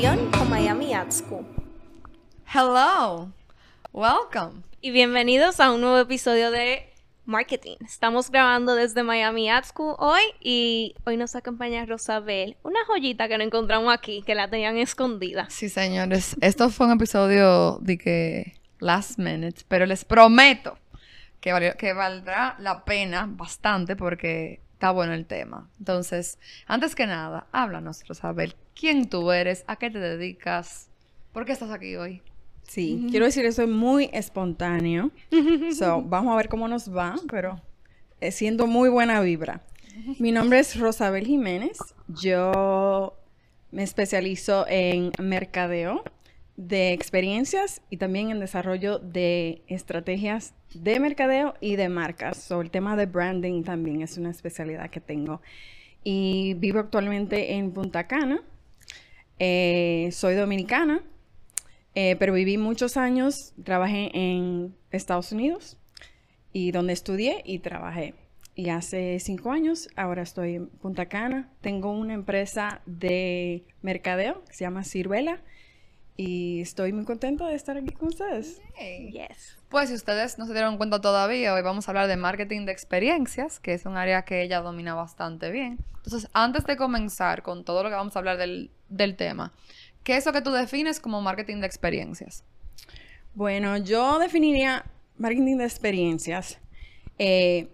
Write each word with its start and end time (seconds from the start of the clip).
con 0.00 0.48
Miami 0.48 0.92
School. 1.10 1.44
Hello, 2.54 3.32
welcome. 3.92 4.62
Y 4.80 4.92
bienvenidos 4.92 5.58
a 5.58 5.72
un 5.72 5.80
nuevo 5.80 5.98
episodio 5.98 6.52
de 6.52 6.88
Marketing. 7.24 7.78
Estamos 7.84 8.30
grabando 8.30 8.76
desde 8.76 9.02
Miami 9.02 9.50
Art 9.50 9.64
School 9.66 9.96
hoy 9.98 10.20
y 10.40 10.94
hoy 11.04 11.16
nos 11.16 11.34
acompaña 11.34 11.84
Rosabel, 11.84 12.56
una 12.62 12.78
joyita 12.86 13.26
que 13.26 13.38
no 13.38 13.42
encontramos 13.44 13.92
aquí, 13.92 14.22
que 14.22 14.36
la 14.36 14.48
tenían 14.48 14.76
escondida. 14.78 15.46
Sí, 15.50 15.68
señores, 15.68 16.36
esto 16.40 16.70
fue 16.70 16.86
un 16.86 16.92
episodio 16.92 17.78
de 17.80 17.98
que 17.98 18.54
last 18.78 19.18
minute, 19.18 19.62
pero 19.66 19.84
les 19.84 20.04
prometo 20.04 20.78
que, 21.40 21.52
valió- 21.52 21.76
que 21.76 21.92
valdrá 21.92 22.54
la 22.60 22.84
pena 22.84 23.26
bastante 23.28 23.96
porque 23.96 24.60
está 24.74 24.92
bueno 24.92 25.12
el 25.12 25.26
tema. 25.26 25.68
Entonces, 25.80 26.38
antes 26.68 26.94
que 26.94 27.04
nada, 27.08 27.48
háblanos, 27.50 28.04
Rosabel. 28.06 28.54
¿Quién 28.78 29.08
tú 29.08 29.32
eres? 29.32 29.64
¿A 29.66 29.74
qué 29.74 29.90
te 29.90 29.98
dedicas? 29.98 30.88
¿Por 31.32 31.44
qué 31.44 31.50
estás 31.50 31.72
aquí 31.72 31.96
hoy? 31.96 32.22
Sí, 32.62 33.08
quiero 33.10 33.24
decir, 33.24 33.44
eso 33.44 33.62
es 33.62 33.68
muy 33.68 34.08
espontáneo. 34.12 35.10
So, 35.72 36.00
vamos 36.02 36.32
a 36.32 36.36
ver 36.36 36.48
cómo 36.48 36.68
nos 36.68 36.94
va, 36.94 37.16
pero 37.28 37.60
eh, 38.20 38.30
siento 38.30 38.68
muy 38.68 38.88
buena 38.88 39.20
vibra. 39.20 39.62
Mi 40.20 40.30
nombre 40.30 40.60
es 40.60 40.78
Rosabel 40.78 41.26
Jiménez. 41.26 41.76
Yo 42.06 43.18
me 43.72 43.82
especializo 43.82 44.64
en 44.68 45.10
mercadeo 45.18 46.04
de 46.56 46.92
experiencias 46.92 47.82
y 47.90 47.96
también 47.96 48.30
en 48.30 48.38
desarrollo 48.38 49.00
de 49.00 49.62
estrategias 49.66 50.54
de 50.72 51.00
mercadeo 51.00 51.54
y 51.60 51.74
de 51.74 51.88
marcas. 51.88 52.36
So, 52.36 52.60
el 52.60 52.70
tema 52.70 52.94
de 52.94 53.06
branding 53.06 53.64
también 53.64 54.02
es 54.02 54.16
una 54.18 54.30
especialidad 54.30 54.88
que 54.88 55.00
tengo. 55.00 55.40
Y 56.04 56.54
vivo 56.54 56.78
actualmente 56.78 57.54
en 57.54 57.72
Punta 57.72 58.06
Cana. 58.06 58.40
Eh, 59.38 60.10
soy 60.12 60.34
dominicana. 60.34 61.02
Eh, 61.94 62.16
pero 62.16 62.32
viví 62.32 62.58
muchos 62.58 62.96
años, 62.96 63.54
trabajé 63.64 64.10
en 64.14 64.76
Estados 64.92 65.32
Unidos 65.32 65.78
y 66.52 66.70
donde 66.70 66.92
estudié 66.92 67.42
y 67.44 67.58
trabajé. 67.58 68.14
Y 68.54 68.68
hace 68.70 69.18
cinco 69.20 69.50
años, 69.50 69.88
ahora 69.96 70.22
estoy 70.22 70.56
en 70.56 70.66
Punta 70.68 71.06
Cana. 71.06 71.50
Tengo 71.60 71.90
una 71.90 72.14
empresa 72.14 72.82
de 72.86 73.64
mercadeo 73.82 74.44
que 74.44 74.54
se 74.54 74.64
llama 74.64 74.84
Ciruela 74.84 75.40
y 76.20 76.60
estoy 76.62 76.92
muy 76.92 77.04
contenta 77.04 77.46
de 77.46 77.54
estar 77.54 77.76
aquí 77.76 77.92
con 77.92 78.08
ustedes. 78.08 78.60
Yes. 78.76 79.56
Pues 79.68 79.88
si 79.88 79.94
ustedes 79.94 80.36
no 80.36 80.46
se 80.46 80.52
dieron 80.52 80.76
cuenta 80.76 81.00
todavía, 81.00 81.54
hoy 81.54 81.62
vamos 81.62 81.86
a 81.86 81.92
hablar 81.92 82.08
de 82.08 82.16
marketing 82.16 82.66
de 82.66 82.72
experiencias, 82.72 83.60
que 83.60 83.72
es 83.72 83.86
un 83.86 83.96
área 83.96 84.22
que 84.22 84.42
ella 84.42 84.60
domina 84.60 84.96
bastante 84.96 85.52
bien. 85.52 85.78
Entonces, 85.98 86.28
antes 86.32 86.64
de 86.64 86.76
comenzar 86.76 87.44
con 87.44 87.64
todo 87.64 87.84
lo 87.84 87.88
que 87.88 87.94
vamos 87.94 88.16
a 88.16 88.18
hablar 88.18 88.36
del, 88.36 88.72
del 88.88 89.14
tema, 89.14 89.52
¿qué 90.02 90.16
es 90.16 90.26
lo 90.26 90.32
que 90.32 90.42
tú 90.42 90.50
defines 90.50 90.98
como 90.98 91.22
marketing 91.22 91.60
de 91.60 91.66
experiencias? 91.68 92.42
Bueno, 93.34 93.76
yo 93.76 94.18
definiría 94.18 94.84
marketing 95.18 95.58
de 95.58 95.64
experiencias 95.64 96.58
eh, 97.20 97.68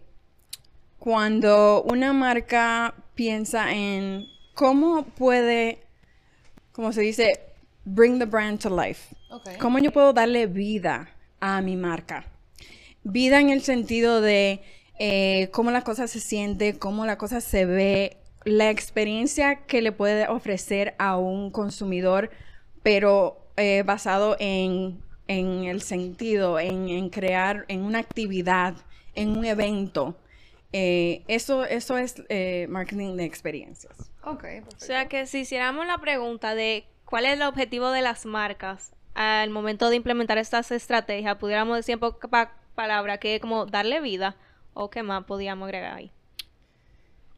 cuando 0.99 1.83
una 1.85 2.13
marca 2.13 2.95
piensa 3.15 3.73
en 3.73 4.27
cómo 4.53 5.05
puede, 5.05 5.79
como 6.73 6.93
se 6.93 7.01
dice, 7.01 7.54
bring 7.85 8.19
the 8.19 8.27
brand 8.27 8.61
to 8.61 8.71
life. 8.71 9.15
Ok. 9.31 9.59
¿Cómo 9.59 9.79
yo 9.79 9.93
puedo 9.93 10.13
darle 10.13 10.47
vida 10.47 11.09
a 11.41 11.61
mi 11.61 11.77
marca? 11.77 12.25
Vida 13.03 13.41
en 13.41 13.51
el 13.51 13.63
sentido 13.63 14.21
de 14.21 14.63
eh, 14.99 15.49
cómo 15.53 15.71
la 15.71 15.83
cosa 15.83 16.07
se 16.07 16.21
siente, 16.21 16.79
cómo 16.79 17.05
la 17.07 17.19
cosa 17.19 17.41
se 17.41 17.67
ve, 17.67 18.17
la 18.45 18.71
experiencia 18.71 19.67
que 19.67 19.83
le 19.83 19.93
puede 19.93 20.29
ofrecer 20.29 20.95
a 20.99 21.17
un 21.17 21.51
consumidor, 21.51 22.31
pero 22.83 23.49
eh, 23.57 23.83
basado 23.85 24.37
en, 24.39 25.03
en 25.29 25.65
el 25.65 25.83
sentido, 25.83 26.59
en, 26.59 26.89
en 26.89 27.11
crear, 27.11 27.65
en 27.69 27.83
una 27.83 27.99
actividad, 27.99 28.75
en 29.15 29.37
un 29.37 29.45
evento. 29.45 30.17
Eh, 30.73 31.23
eso, 31.29 31.65
eso 31.65 31.99
es 31.99 32.23
eh, 32.29 32.67
marketing 32.69 33.17
de 33.17 33.25
experiencias. 33.25 34.11
Ok, 34.25 34.43
perfecto. 34.43 34.77
O 34.77 34.85
sea 34.85 35.09
que 35.09 35.27
si 35.27 35.41
hiciéramos 35.41 35.87
la 35.87 35.99
pregunta 35.99 36.55
de 36.55 36.85
cuál 37.05 37.27
es 37.27 37.35
el 37.35 37.43
objetivo 37.43 37.91
de 37.91 38.03
las 38.03 38.27
marcas 38.27 38.93
al 39.15 39.51
momento 39.51 39.91
de 39.91 39.97
implementar 39.97 40.39
estas 40.39 40.71
estrategias, 40.73 41.37
pudiéramos 41.39 41.77
decir 41.77 41.95
en 41.95 42.01
pocas 42.01 42.31
pa- 42.31 42.53
palabras 42.75 43.19
que 43.21 43.41
como 43.41 43.67
darle 43.67 44.01
vida 44.01 44.37
o 44.75 44.91
qué 44.91 45.03
más 45.03 45.25
podíamos 45.25 45.67
agregar 45.67 45.95
ahí. 45.95 46.11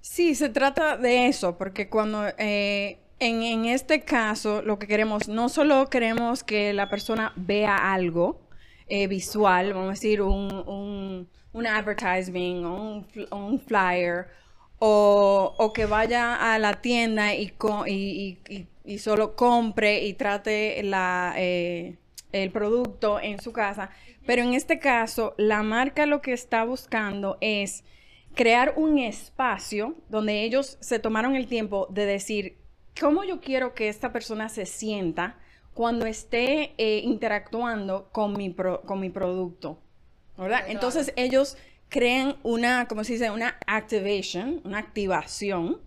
Sí, 0.00 0.34
se 0.34 0.49
trata 0.49 0.97
de 0.97 1.27
eso, 1.27 1.59
porque 1.59 1.88
cuando 1.88 2.27
eh, 2.38 2.99
en, 3.19 3.43
en 3.43 3.65
este 3.66 4.03
caso 4.04 4.62
lo 4.62 4.78
que 4.78 4.87
queremos, 4.87 5.28
no 5.28 5.49
solo 5.49 5.88
queremos 5.91 6.44
que 6.44 6.72
la 6.72 6.88
persona 6.88 7.33
vea 7.37 7.93
algo 7.93 8.41
eh, 8.88 9.09
visual, 9.09 9.72
vamos 9.75 9.88
a 9.88 9.93
decir 9.93 10.22
un, 10.22 10.53
un, 10.69 11.28
un 11.53 11.66
advertising 11.66 12.65
o 12.65 13.04
un, 13.33 13.60
flyer, 13.60 14.28
o, 14.78 15.54
o 15.59 15.72
que 15.72 15.87
vaya 15.87 16.54
a 16.54 16.59
la 16.59 16.75
tienda 16.81 17.34
y, 17.34 17.53
y- 17.87 18.38
y- 18.48 18.66
y 18.86 18.98
solo 18.98 19.34
compre 19.36 20.04
y 20.04 20.14
trate 20.14 20.82
la, 20.82 21.34
eh, 21.36 21.98
el 22.32 22.50
producto 22.50 23.20
en 23.20 23.41
su 23.41 23.52
casa. 23.52 23.91
Pero 24.26 24.42
en 24.42 24.54
este 24.54 24.78
caso, 24.78 25.34
la 25.36 25.62
marca 25.62 26.06
lo 26.06 26.22
que 26.22 26.32
está 26.32 26.64
buscando 26.64 27.36
es 27.41 27.84
crear 28.34 28.74
un 28.76 28.98
espacio 28.98 29.94
donde 30.08 30.42
ellos 30.42 30.78
se 30.80 30.98
tomaron 30.98 31.36
el 31.36 31.47
tiempo 31.47 31.86
de 31.91 32.06
decir 32.06 32.58
cómo 33.00 33.24
yo 33.24 33.41
quiero 33.41 33.74
que 33.74 33.88
esta 33.88 34.12
persona 34.12 34.48
se 34.48 34.66
sienta 34.66 35.38
cuando 35.74 36.06
esté 36.06 36.74
eh, 36.78 37.00
interactuando 37.04 38.08
con 38.12 38.32
mi, 38.32 38.50
pro- 38.50 38.82
con 38.82 39.00
mi 39.00 39.10
producto. 39.10 39.78
¿Verdad? 40.38 40.64
Entonces 40.68 41.12
ellos 41.16 41.56
crean 41.88 42.36
una, 42.42 42.88
¿cómo 42.88 43.04
se 43.04 43.14
dice? 43.14 43.30
Una 43.30 43.58
activation, 43.66 44.60
una 44.64 44.78
activación, 44.78 45.80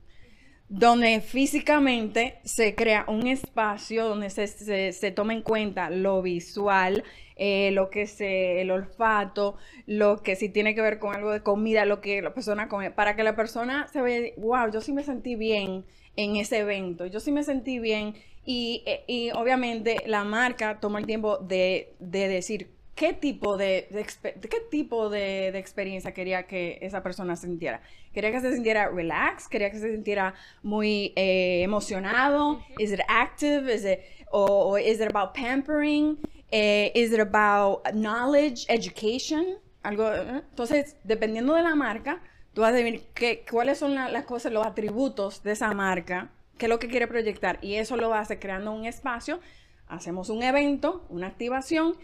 donde 0.70 1.22
físicamente 1.22 2.40
se 2.46 2.76
crea 2.76 3.06
un 3.08 3.28
espacio 3.28 4.06
donde 4.08 4.30
se, 4.30 4.48
se- 4.94 5.12
toma 5.12 5.34
en 5.34 5.42
cuenta 5.42 5.90
lo 5.90 6.22
visual, 6.22 7.04
eh, 7.36 7.72
lo 7.72 7.90
que 7.90 8.06
se, 8.08 8.62
el 8.62 8.72
olfato, 8.72 9.58
lo 9.88 10.22
que 10.22 10.36
si 10.36 10.50
tiene 10.50 10.76
que 10.76 10.82
ver 10.82 11.00
con 11.00 11.16
algo 11.16 11.32
de 11.32 11.42
comida, 11.44 11.86
lo 11.86 12.02
que 12.02 12.22
la 12.22 12.34
persona 12.34 12.68
come, 12.70 12.92
para 12.92 13.16
que 13.16 13.24
la 13.24 13.36
persona 13.36 13.88
se 13.88 14.02
vea, 14.02 14.32
wow, 14.38 14.72
yo 14.72 14.82
sí 14.82 14.94
me 14.94 15.04
sentí 15.04 15.36
bien 15.36 15.86
en 16.16 16.36
ese 16.36 16.60
evento, 16.60 17.06
yo 17.08 17.20
sí 17.20 17.32
me 17.32 17.44
sentí 17.44 17.80
bien 17.80 18.16
y, 18.46 18.84
eh, 18.86 19.04
y 19.08 19.32
obviamente 19.32 19.98
la 20.06 20.24
marca 20.24 20.80
toma 20.80 21.00
el 21.00 21.06
tiempo 21.06 21.38
de, 21.38 21.96
de 22.00 22.28
decir 22.28 22.79
qué 23.00 23.14
tipo 23.14 23.56
de, 23.56 23.88
de 23.92 24.50
qué 24.50 24.60
tipo 24.70 25.10
de, 25.10 25.52
de 25.54 25.58
experiencia 25.58 26.14
quería 26.14 26.44
que 26.44 26.80
esa 26.82 27.02
persona 27.02 27.38
sintiera. 27.38 27.82
Quería 28.14 28.30
que 28.34 28.42
se 28.42 28.54
sintiera 28.54 28.90
relax, 28.90 29.48
quería 29.48 29.72
que 29.72 29.80
se 29.80 29.90
sintiera 29.90 30.34
muy 30.64 31.14
eh, 31.16 31.62
emocionado. 31.64 32.60
Is 32.78 32.92
it 32.92 33.00
active? 33.08 33.74
Is 33.74 33.86
it 33.86 34.00
o, 34.32 34.44
o 34.72 34.78
is 34.78 35.00
it 35.00 35.08
about 35.16 35.34
pampering? 35.34 36.18
Eh, 36.52 36.92
is 36.94 37.14
it 37.14 37.22
about 37.22 37.88
knowledge, 37.94 38.66
education? 38.68 39.46
Algo, 39.82 40.12
eh? 40.12 40.42
Entonces, 40.50 40.98
dependiendo 41.06 41.54
de 41.56 41.64
la 41.64 41.76
marca, 41.76 42.22
tú 42.54 42.62
vas 42.62 42.72
a 42.74 42.76
ver 42.84 43.00
cuáles 43.50 43.78
son 43.78 43.96
la- 43.96 44.10
las 44.10 44.26
cosas, 44.26 44.52
los 44.52 44.66
atributos 44.68 45.42
de 45.44 45.54
esa 45.54 45.74
marca, 45.74 46.32
qué 46.58 46.66
es 46.66 46.70
lo 46.70 46.80
que 46.80 46.90
quiere 46.90 47.08
proyectar. 47.08 47.60
Y 47.62 47.76
eso 47.76 47.96
lo 47.96 48.14
hace 48.14 48.40
creando 48.40 48.74
un 48.74 48.86
espacio. 48.86 49.40
Hacemos 49.88 50.30
un 50.30 50.44
evento, 50.44 51.06
una 51.10 51.28
activación 51.28 51.96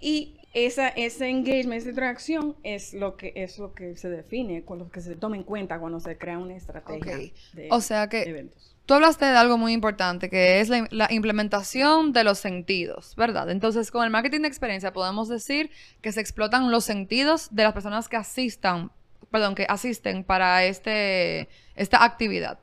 y 0.00 0.34
esa, 0.54 0.88
ese 0.88 1.28
engagement, 1.28 1.80
esa 1.80 1.90
interacción 1.90 2.56
es 2.62 2.94
lo 2.94 3.16
que 3.16 3.32
es 3.36 3.58
lo 3.58 3.72
que 3.74 3.96
se 3.96 4.08
define, 4.08 4.64
con 4.64 4.78
lo 4.78 4.90
que 4.90 5.00
se 5.00 5.14
toma 5.16 5.36
en 5.36 5.42
cuenta 5.44 5.78
cuando 5.78 6.00
se 6.00 6.16
crea 6.16 6.38
una 6.38 6.56
estrategia 6.56 7.16
Ok. 7.16 7.32
de 7.52 7.68
O 7.70 7.80
sea 7.80 8.08
que 8.08 8.22
eventos. 8.22 8.74
Tú 8.86 8.94
hablaste 8.94 9.26
de 9.26 9.36
algo 9.36 9.58
muy 9.58 9.74
importante, 9.74 10.30
que 10.30 10.60
es 10.60 10.70
la, 10.70 10.88
la 10.90 11.08
implementación 11.12 12.14
de 12.14 12.24
los 12.24 12.38
sentidos, 12.38 13.14
¿verdad? 13.16 13.50
Entonces, 13.50 13.90
con 13.90 14.02
el 14.02 14.10
marketing 14.10 14.40
de 14.40 14.48
experiencia 14.48 14.94
podemos 14.94 15.28
decir 15.28 15.70
que 16.00 16.10
se 16.10 16.22
explotan 16.22 16.70
los 16.70 16.84
sentidos 16.84 17.48
de 17.54 17.64
las 17.64 17.74
personas 17.74 18.08
que 18.08 18.16
asistan, 18.16 18.90
perdón, 19.30 19.54
que 19.54 19.66
asisten 19.68 20.24
para 20.24 20.64
este, 20.64 21.50
esta 21.76 22.02
actividad. 22.02 22.58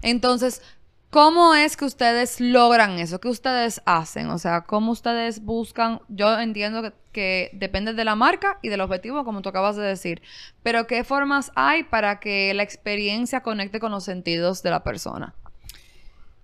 Entonces, 0.00 0.62
¿cómo 1.10 1.54
es 1.54 1.76
que 1.76 1.84
ustedes 1.84 2.40
logran 2.40 2.98
eso? 2.98 3.20
¿Qué 3.20 3.28
ustedes 3.28 3.82
hacen? 3.86 4.28
O 4.28 4.38
sea, 4.38 4.62
¿cómo 4.62 4.92
ustedes 4.92 5.40
buscan? 5.42 6.00
Yo 6.08 6.38
entiendo 6.38 6.82
que, 6.82 6.92
que 7.12 7.50
depende 7.52 7.94
de 7.94 8.04
la 8.04 8.14
marca 8.14 8.58
y 8.62 8.68
del 8.68 8.80
objetivo, 8.80 9.24
como 9.24 9.42
tú 9.42 9.48
acabas 9.48 9.76
de 9.76 9.84
decir, 9.84 10.22
pero 10.62 10.86
¿qué 10.86 11.04
formas 11.04 11.52
hay 11.54 11.84
para 11.84 12.20
que 12.20 12.52
la 12.54 12.62
experiencia 12.62 13.42
conecte 13.42 13.80
con 13.80 13.92
los 13.92 14.04
sentidos 14.04 14.62
de 14.62 14.70
la 14.70 14.82
persona? 14.82 15.34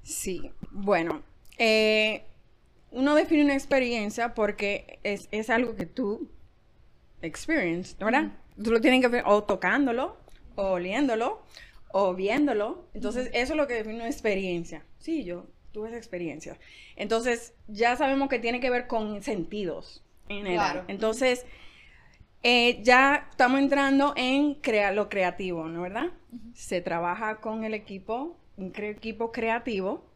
Sí, 0.03 0.51
bueno, 0.71 1.23
eh, 1.59 2.25
uno 2.91 3.15
define 3.15 3.45
una 3.45 3.55
experiencia 3.55 4.35
porque 4.35 4.99
es, 5.03 5.29
es 5.31 5.49
algo 5.49 5.75
que 5.77 5.87
tú 5.87 6.29
experience, 7.23 7.97
¿verdad? 7.99 8.33
Tú 8.63 8.71
lo 8.71 8.81
tienes 8.81 9.01
que 9.01 9.09
ver 9.09 9.25
o 9.27 9.45
tocándolo, 9.45 10.17
o 10.57 10.73
oliéndolo, 10.73 11.43
o 11.93 12.15
viéndolo. 12.15 12.89
Entonces, 12.95 13.31
eso 13.33 13.53
es 13.53 13.57
lo 13.57 13.67
que 13.67 13.75
define 13.75 13.97
una 13.97 14.07
experiencia. 14.07 14.85
Sí, 14.99 15.25
yo 15.25 15.47
tuve 15.73 15.97
experiencias. 15.97 16.59
Entonces, 16.97 17.55
ya 17.69 17.97
sabemos 17.97 18.29
que 18.29 18.39
tiene 18.39 18.61
que 18.61 18.71
ver 18.71 18.87
con 18.87 19.23
sentidos 19.23 20.05
en 20.29 20.45
general. 20.45 20.85
Entonces, 20.89 21.47
eh, 22.43 22.81
ya 22.83 23.29
estamos 23.31 23.61
entrando 23.61 24.15
en 24.17 24.55
crear 24.55 24.95
lo 24.95 25.09
creativo, 25.09 25.69
¿no 25.69 25.83
verdad? 25.83 26.11
Se 26.55 26.81
trabaja 26.81 27.37
con 27.41 27.65
el 27.65 27.75
equipo, 27.75 28.37
un 28.57 28.73
equipo 28.77 29.33
creativo 29.33 30.12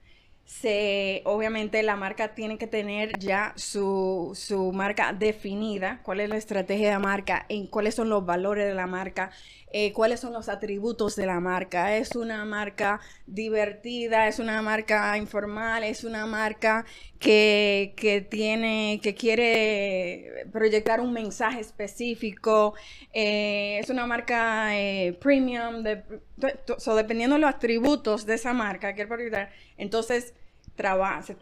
se, 0.46 1.22
obviamente 1.24 1.82
la 1.82 1.96
marca 1.96 2.34
tiene 2.34 2.56
que 2.56 2.68
tener 2.68 3.18
ya 3.18 3.52
su, 3.56 4.32
su, 4.34 4.72
marca 4.72 5.12
definida, 5.12 6.00
cuál 6.04 6.20
es 6.20 6.28
la 6.28 6.36
estrategia 6.36 6.86
de 6.86 6.92
la 6.92 6.98
marca, 7.00 7.44
en 7.48 7.66
cuáles 7.66 7.96
son 7.96 8.08
los 8.08 8.24
valores 8.24 8.66
de 8.66 8.74
la 8.74 8.86
marca, 8.86 9.32
eh, 9.72 9.92
cuáles 9.92 10.20
son 10.20 10.32
los 10.32 10.48
atributos 10.48 11.16
de 11.16 11.26
la 11.26 11.40
marca. 11.40 11.96
Es 11.96 12.14
una 12.14 12.44
marca 12.44 13.00
divertida, 13.26 14.28
es 14.28 14.38
una 14.38 14.62
marca 14.62 15.18
informal, 15.18 15.82
es 15.82 16.04
una 16.04 16.26
marca 16.26 16.86
que, 17.18 17.92
que 17.96 18.20
tiene, 18.20 19.00
que 19.02 19.14
quiere 19.16 20.46
proyectar 20.52 21.00
un 21.00 21.12
mensaje 21.12 21.60
específico, 21.60 22.74
eh, 23.12 23.80
es 23.82 23.90
una 23.90 24.06
marca 24.06 24.78
eh, 24.78 25.18
premium, 25.20 25.82
de, 25.82 26.04
dependiendo 26.36 27.36
de 27.36 27.40
los 27.40 27.50
atributos 27.50 28.26
de 28.26 28.34
esa 28.34 28.52
marca 28.52 28.94
que 28.94 29.06
proyectar, 29.06 29.50
entonces 29.76 30.34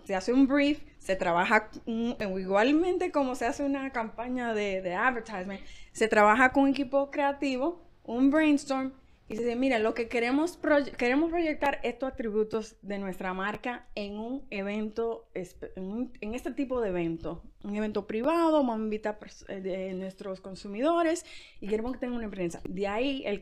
se, 0.04 0.14
hace 0.14 0.32
un 0.32 0.46
brief, 0.46 0.80
se 0.98 1.16
trabaja 1.16 1.68
igualmente 1.86 3.10
como 3.10 3.34
se 3.34 3.46
hace 3.46 3.64
una 3.64 3.90
campaña 3.90 4.54
de, 4.54 4.80
de 4.80 4.94
advertisement, 4.94 5.60
se 5.92 6.08
trabaja 6.08 6.52
con 6.52 6.64
un 6.64 6.68
equipo 6.70 7.10
creativo, 7.10 7.82
un 8.04 8.30
brainstorm, 8.30 8.92
y 9.28 9.36
se 9.36 9.42
dice, 9.42 9.56
mira, 9.56 9.78
lo 9.78 9.94
que 9.94 10.08
queremos, 10.08 10.58
queremos 10.98 11.30
proyectar 11.30 11.80
estos 11.82 12.12
atributos 12.12 12.76
de 12.82 12.98
nuestra 12.98 13.32
marca 13.32 13.86
en 13.94 14.18
un 14.18 14.46
evento, 14.50 15.28
en, 15.34 16.34
este 16.34 16.52
tipo 16.52 16.80
de 16.82 16.90
evento, 16.90 17.42
un 17.62 17.74
evento 17.74 18.06
privado, 18.06 18.52
vamos 18.52 18.76
a 18.76 18.78
invitar 18.78 19.18
a 19.48 19.52
eh, 19.52 19.94
nuestros 19.94 20.40
consumidores 20.42 21.24
y 21.60 21.68
queremos 21.68 21.92
que 21.92 21.98
tengan 22.00 22.16
una 22.16 22.26
experiencia. 22.26 22.60
De 22.68 22.86
ahí 22.86 23.22
el 23.24 23.40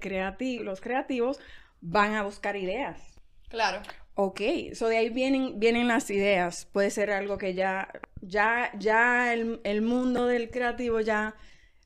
los 0.64 0.81
creativos 0.81 1.40
van 1.81 2.14
a 2.14 2.23
buscar 2.23 2.56
ideas. 2.56 3.20
Claro. 3.49 3.82
Ok, 4.14 4.40
so 4.75 4.88
de 4.88 4.99
ahí 4.99 5.08
vienen, 5.08 5.58
vienen 5.58 5.88
las 5.88 6.11
ideas. 6.11 6.67
Puede 6.67 6.90
ser 6.90 7.11
algo 7.11 7.38
que 7.38 7.55
ya, 7.55 7.88
ya, 8.20 8.70
ya 8.79 9.32
el, 9.32 9.82
mundo 9.82 10.26
del 10.26 10.50
creativo 10.50 11.00
ya 11.00 11.34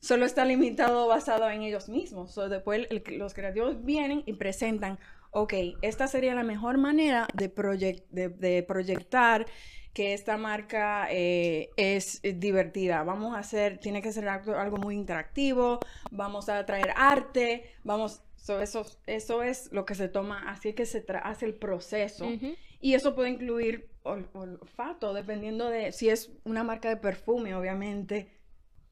solo 0.07 0.25
está 0.25 0.45
limitado 0.45 1.09
basado 1.09 1.51
en 1.51 1.63
ellos 1.63 1.89
mismos. 1.89 2.31
So 2.33 2.49
después 2.49 2.87
los 3.09 3.35
creativos 3.35 3.85
vienen 3.85 4.23
y 4.25 4.35
presentan, 4.35 4.99
ok, 5.33 5.55
esta 5.83 6.07
sería 6.07 6.35
la 6.35 6.45
mejor 6.45 6.79
manera 6.79 7.27
de, 7.35 7.49
de, 8.11 8.63
proyectar 8.63 9.47
que 9.93 10.15
esta 10.15 10.37
marca 10.37 11.09
eh, 11.11 11.71
es, 11.77 12.21
divertida. 12.23 13.03
Vamos 13.03 13.35
a 13.35 13.41
hacer, 13.41 13.79
tiene 13.79 14.01
que 14.01 14.13
ser 14.13 14.29
algo, 14.29 14.55
algo 14.55 14.77
muy 14.77 14.95
interactivo, 14.95 15.81
vamos 16.13 16.49
a 16.49 16.65
traer 16.65 16.93
arte, 16.95 17.65
vamos, 17.83 18.23
eso, 18.61 18.87
eso 19.07 19.43
es 19.43 19.73
lo 19.73 19.85
que 19.85 19.97
se 19.97 20.09
toma, 20.09 20.49
así 20.49 20.69
es 20.69 20.75
que 20.77 20.87
se 20.87 21.05
hace 21.25 21.47
el 21.47 21.55
proceso. 21.55 22.29
Y 22.81 22.95
eso 22.95 23.17
puede 23.17 23.31
incluir 23.31 23.89
olfato, 24.05 25.15
dependiendo 25.15 25.69
de 25.69 25.91
si 25.91 26.11
es 26.11 26.31
una 26.45 26.63
marca 26.63 26.89
de 26.89 26.97
perfume, 26.97 27.57
obviamente. 27.57 28.36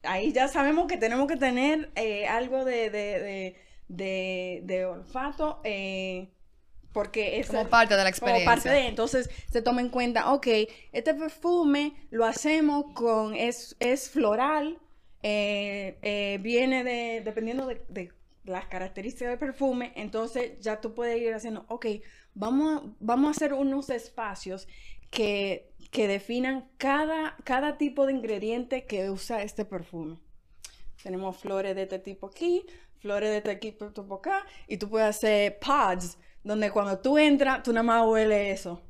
Ahí 0.05 0.33
ya 0.33 0.49
sabemos 0.49 0.87
que 0.87 0.97
tenemos 0.97 1.27
que 1.29 1.37
tener 1.37 1.91
eh, 1.95 2.27
algo 2.27 2.65
de, 2.65 2.91
de, 2.91 4.63
de, 4.63 4.87
olfato. 4.87 5.61
Eh, 5.65 6.29
porque 6.93 7.41
es 7.41 7.49
como 7.49 7.69
parte 7.69 7.97
de 7.97 8.05
la 8.05 8.09
experiencia. 8.09 8.45
Como 8.45 8.55
parte 8.55 8.71
de, 8.71 8.87
entonces 8.87 9.29
se 9.51 9.63
toma 9.63 9.81
en 9.81 9.89
cuenta, 9.89 10.33
ok, 10.33 10.47
este 10.93 11.15
perfume 11.15 11.95
lo 12.11 12.25
hacemos 12.25 12.87
con, 12.95 13.35
es, 13.35 13.75
es 13.81 14.11
floral, 14.11 14.79
eh, 15.23 16.39
viene 16.41 16.85
de, 16.85 17.23
dependiendo 17.25 17.67
de, 17.67 18.13
las 18.45 18.67
características 18.67 19.31
del 19.31 19.39
perfume, 19.39 19.93
entonces 19.97 20.61
ya 20.61 20.81
tú 20.81 20.95
puedes 20.95 21.21
ir 21.21 21.35
haciendo, 21.35 21.65
ok, 21.69 21.87
vamos 22.35 22.83
a, 22.83 22.87
vamos 23.01 23.29
a 23.29 23.31
hacer 23.31 23.55
unos 23.55 23.91
espacios 23.91 24.69
que, 25.11 25.73
que 25.95 26.09
definan 26.09 26.69
cada, 26.77 27.37
cada 27.45 27.79
tipo 27.79 28.05
de 28.05 28.13
ingrediente 28.13 28.85
que 28.85 29.11
usa 29.11 29.43
este 29.43 29.65
perfume. 29.65 30.19
Tenemos 31.01 31.37
flores 31.37 31.77
de 31.77 31.83
este 31.83 32.01
tipo 32.01 32.27
aquí, 32.27 32.67
flores 32.99 33.31
de 33.31 33.37
este 33.37 33.55
tipo 33.55 34.15
acá, 34.17 34.45
y 34.67 34.77
tú 34.77 34.91
puedes 34.91 35.09
hacer 35.09 35.57
pods, 35.61 36.19
donde 36.43 36.73
cuando 36.73 36.99
tú 36.99 37.17
entras, 37.17 37.63
tú 37.63 37.73
nada 37.73 37.85
más 37.85 38.09
hueles 38.09 38.59
eso. 38.59 38.83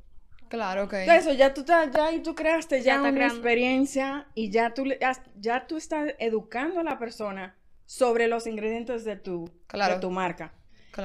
Claro, 0.49 0.85
ok. 0.85 0.95
Eso, 0.95 1.35
ya 1.35 1.53
tú, 1.53 1.62
ya, 1.67 1.91
tú 2.23 2.35
creaste 2.35 2.81
ya, 2.81 3.03
una 3.03 3.27
experiencia 3.27 4.27
y 4.35 4.49
ya 4.49 4.73
tú, 4.73 4.85
ya 5.39 5.67
tú 5.67 5.77
estás 5.77 6.15
educando 6.19 6.81
a 6.81 6.85
la 6.85 6.99
persona 6.99 7.55
sobre 7.85 8.29
los 8.29 8.47
ingredientes 8.47 9.05
de 9.05 9.17
tu, 9.17 9.50
de 9.71 9.99
tu 10.00 10.11
marca. 10.11 10.55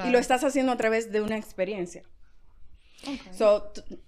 Y 0.06 0.08
lo 0.08 0.18
estás 0.18 0.44
haciendo 0.44 0.72
a 0.72 0.78
través 0.78 1.12
de 1.12 1.20
una 1.20 1.36
experiencia. 1.36 2.04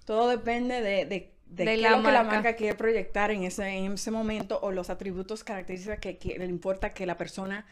todo 0.06 0.28
depende 0.28 0.80
de, 0.80 1.04
de, 1.04 1.31
de, 1.54 1.76
la 1.76 1.96
lo 1.96 2.02
que 2.02 2.12
la 2.12 2.22
marca 2.24 2.54
quiere 2.54 2.74
proyectar 2.74 3.30
en 3.30 3.44
ese, 3.44 3.68
en 3.68 3.92
ese 3.92 4.10
momento 4.10 4.58
o 4.62 4.70
los 4.70 4.90
atributos 4.90 5.44
característicos 5.44 5.98
que, 5.98 6.36
le 6.38 6.46
importa 6.46 6.92
que 6.92 7.06
la 7.06 7.16
persona 7.16 7.66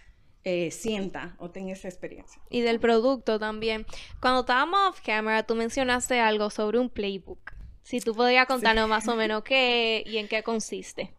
eh, 0.44 0.70
sienta 0.70 1.34
o 1.38 1.50
tenga 1.50 1.72
esa 1.72 1.88
experiencia. 1.88 2.40
Y 2.50 2.60
del 2.60 2.80
producto 2.80 3.38
también. 3.38 3.86
Cuando 4.20 4.40
estábamos 4.40 4.80
off 4.88 5.00
camera, 5.04 5.42
tú 5.42 5.54
mencionaste 5.54 6.20
algo 6.20 6.50
sobre 6.50 6.78
un 6.78 6.90
playbook. 6.90 7.52
Si 7.82 8.00
tú 8.00 8.14
podrías 8.14 8.46
contarnos 8.46 8.88
más 8.88 9.08
o 9.08 9.16
menos 9.16 9.42
qué 9.42 10.02
y 10.06 10.18
en 10.18 10.28
qué 10.28 10.42
consiste. 10.42 11.14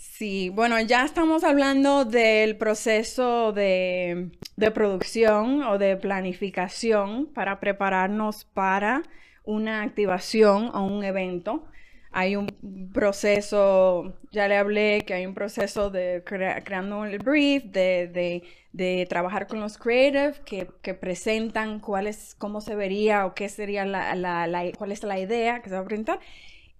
Sí, 0.00 0.48
bueno, 0.48 0.80
ya 0.80 1.04
estamos 1.04 1.44
hablando 1.44 2.06
del 2.06 2.56
proceso 2.56 3.52
de, 3.52 4.30
producción 4.72 5.62
o 5.62 5.76
de 5.76 5.96
planificación 5.96 7.26
para 7.26 7.60
prepararnos 7.60 8.46
para 8.46 9.02
una 9.44 9.82
activación 9.82 10.70
o 10.74 10.84
un 10.84 11.04
evento. 11.04 11.66
Hay 12.12 12.34
un 12.36 12.48
proceso, 12.92 14.16
ya 14.32 14.48
le 14.48 14.56
hablé 14.56 15.04
que 15.06 15.14
hay 15.14 15.26
un 15.26 15.34
proceso 15.34 15.90
de 15.90 16.22
creando 16.24 17.04
el 17.04 17.18
brief, 17.18 17.64
de, 17.64 19.06
trabajar 19.08 19.46
con 19.46 19.60
los 19.60 19.78
creative 19.78 20.34
que, 20.44 20.94
presentan 20.94 21.80
cuál 21.80 22.06
es, 22.06 22.34
cómo 22.36 22.60
se 22.60 22.74
vería 22.74 23.26
o 23.26 23.34
qué 23.34 23.48
sería 23.48 23.84
la, 23.84 24.14
la, 24.16 24.72
cuál 24.76 24.92
es 24.92 25.02
la 25.04 25.18
idea 25.20 25.62
que 25.62 25.68
se 25.68 25.76
va 25.76 25.82
a 25.82 25.84
presentar. 25.84 26.20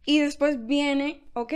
Y 0.05 0.19
después 0.19 0.67
viene, 0.67 1.23
ok, 1.35 1.55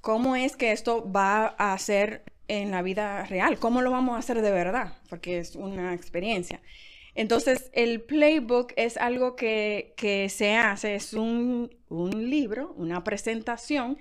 cómo 0.00 0.36
es 0.36 0.56
que 0.56 0.72
esto 0.72 1.10
va 1.10 1.46
a 1.46 1.76
ser 1.78 2.24
en 2.48 2.70
la 2.70 2.82
vida 2.82 3.24
real, 3.24 3.58
cómo 3.58 3.82
lo 3.82 3.90
vamos 3.90 4.16
a 4.16 4.18
hacer 4.18 4.40
de 4.40 4.50
verdad, 4.50 4.94
porque 5.10 5.38
es 5.38 5.54
una 5.54 5.92
experiencia. 5.94 6.60
Entonces, 7.14 7.70
el 7.72 8.00
playbook 8.00 8.72
es 8.76 8.96
algo 8.96 9.36
que, 9.36 9.94
se 10.30 10.56
hace, 10.56 10.94
es 10.94 11.14
un, 11.14 11.70
libro, 11.90 12.74
una 12.76 13.02
presentación 13.04 13.98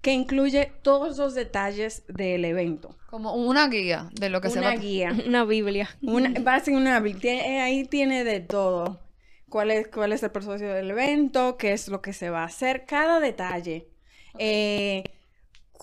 que 0.00 0.12
incluye 0.12 0.72
todos 0.82 1.18
los 1.18 1.34
detalles 1.34 2.04
del 2.08 2.44
evento. 2.44 2.96
Como 3.08 3.34
una 3.34 3.68
guía 3.68 4.10
de 4.12 4.30
lo 4.30 4.40
que 4.40 4.50
se 4.50 4.60
va 4.60 4.70
a... 4.70 4.72
Una 4.72 4.80
guía. 4.80 5.16
Una 5.26 5.44
Biblia. 5.44 5.88
Una, 6.02 6.32
va 6.40 6.56
a 6.56 6.60
ser 6.60 6.74
una 6.74 6.98
Biblia. 7.00 7.64
Ahí 7.64 7.84
tiene 7.84 8.24
de 8.24 8.40
todo. 8.40 9.00
¿Cuál 9.48 9.70
es, 9.70 9.88
cuál 9.88 10.12
es 10.12 10.22
el 10.22 10.30
proceso 10.30 10.64
del 10.64 10.90
evento? 10.90 11.56
¿Qué 11.56 11.72
es 11.72 11.88
lo 11.88 12.02
que 12.02 12.12
se 12.12 12.30
va 12.30 12.42
a 12.42 12.46
hacer? 12.46 12.84
Cada 12.86 13.20
detalle. 13.20 13.86
Eh, 14.38 15.04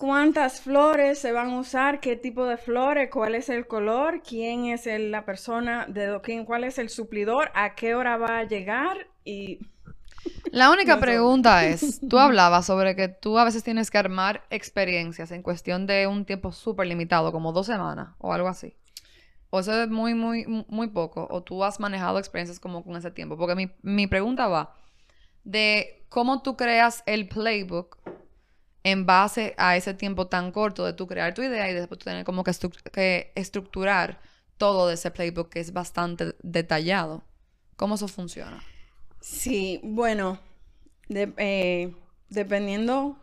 cuántas 0.00 0.62
flores 0.62 1.18
se 1.18 1.30
van 1.30 1.50
a 1.50 1.58
usar, 1.58 2.00
qué 2.00 2.16
tipo 2.16 2.46
de 2.46 2.56
flores, 2.56 3.10
cuál 3.12 3.34
es 3.34 3.50
el 3.50 3.66
color, 3.66 4.22
quién 4.26 4.64
es 4.64 4.86
la 4.86 5.26
persona, 5.26 5.84
de 5.86 6.18
quién, 6.22 6.46
cuál 6.46 6.64
es 6.64 6.78
el 6.78 6.88
suplidor, 6.88 7.50
a 7.54 7.74
qué 7.74 7.94
hora 7.94 8.16
va 8.16 8.38
a 8.38 8.44
llegar 8.44 8.96
y... 9.24 9.58
La 10.52 10.70
única 10.70 10.98
pregunta 10.98 11.66
es, 11.66 12.00
tú 12.08 12.18
hablabas 12.18 12.64
sobre 12.64 12.96
que 12.96 13.08
tú 13.08 13.38
a 13.38 13.44
veces 13.44 13.62
tienes 13.62 13.90
que 13.90 13.98
armar 13.98 14.42
experiencias 14.48 15.32
en 15.32 15.42
cuestión 15.42 15.86
de 15.86 16.06
un 16.06 16.24
tiempo 16.24 16.50
súper 16.50 16.86
limitado, 16.86 17.30
como 17.30 17.52
dos 17.52 17.66
semanas 17.66 18.14
o 18.18 18.32
algo 18.32 18.48
así. 18.48 18.74
O 19.50 19.60
eso 19.60 19.82
es 19.82 19.90
muy, 19.90 20.14
muy, 20.14 20.46
muy 20.46 20.88
poco. 20.88 21.26
O 21.30 21.42
tú 21.42 21.62
has 21.62 21.78
manejado 21.78 22.18
experiencias 22.18 22.58
como 22.58 22.84
con 22.84 22.96
ese 22.96 23.10
tiempo. 23.10 23.36
Porque 23.36 23.54
mi, 23.54 23.70
mi 23.82 24.06
pregunta 24.06 24.46
va 24.46 24.74
de 25.44 26.04
cómo 26.08 26.42
tú 26.42 26.56
creas 26.56 27.02
el 27.06 27.28
playbook 27.28 27.98
en 28.82 29.06
base 29.06 29.54
a 29.58 29.76
ese 29.76 29.94
tiempo 29.94 30.26
tan 30.26 30.52
corto 30.52 30.84
de 30.84 30.92
tú 30.92 31.06
crear 31.06 31.34
tu 31.34 31.42
idea 31.42 31.70
y 31.70 31.74
después 31.74 31.98
tú 31.98 32.04
tener 32.04 32.24
como 32.24 32.44
que, 32.44 33.32
estructurar 33.34 34.20
todo 34.56 34.88
de 34.88 34.94
ese 34.94 35.10
playbook 35.10 35.50
que 35.50 35.60
es 35.60 35.72
bastante 35.72 36.34
detallado. 36.42 37.22
¿Cómo 37.76 37.94
eso 37.94 38.08
funciona? 38.08 38.62
Sí, 39.20 39.80
bueno, 39.82 40.38
eh, 41.08 41.94
dependiendo 42.28 43.16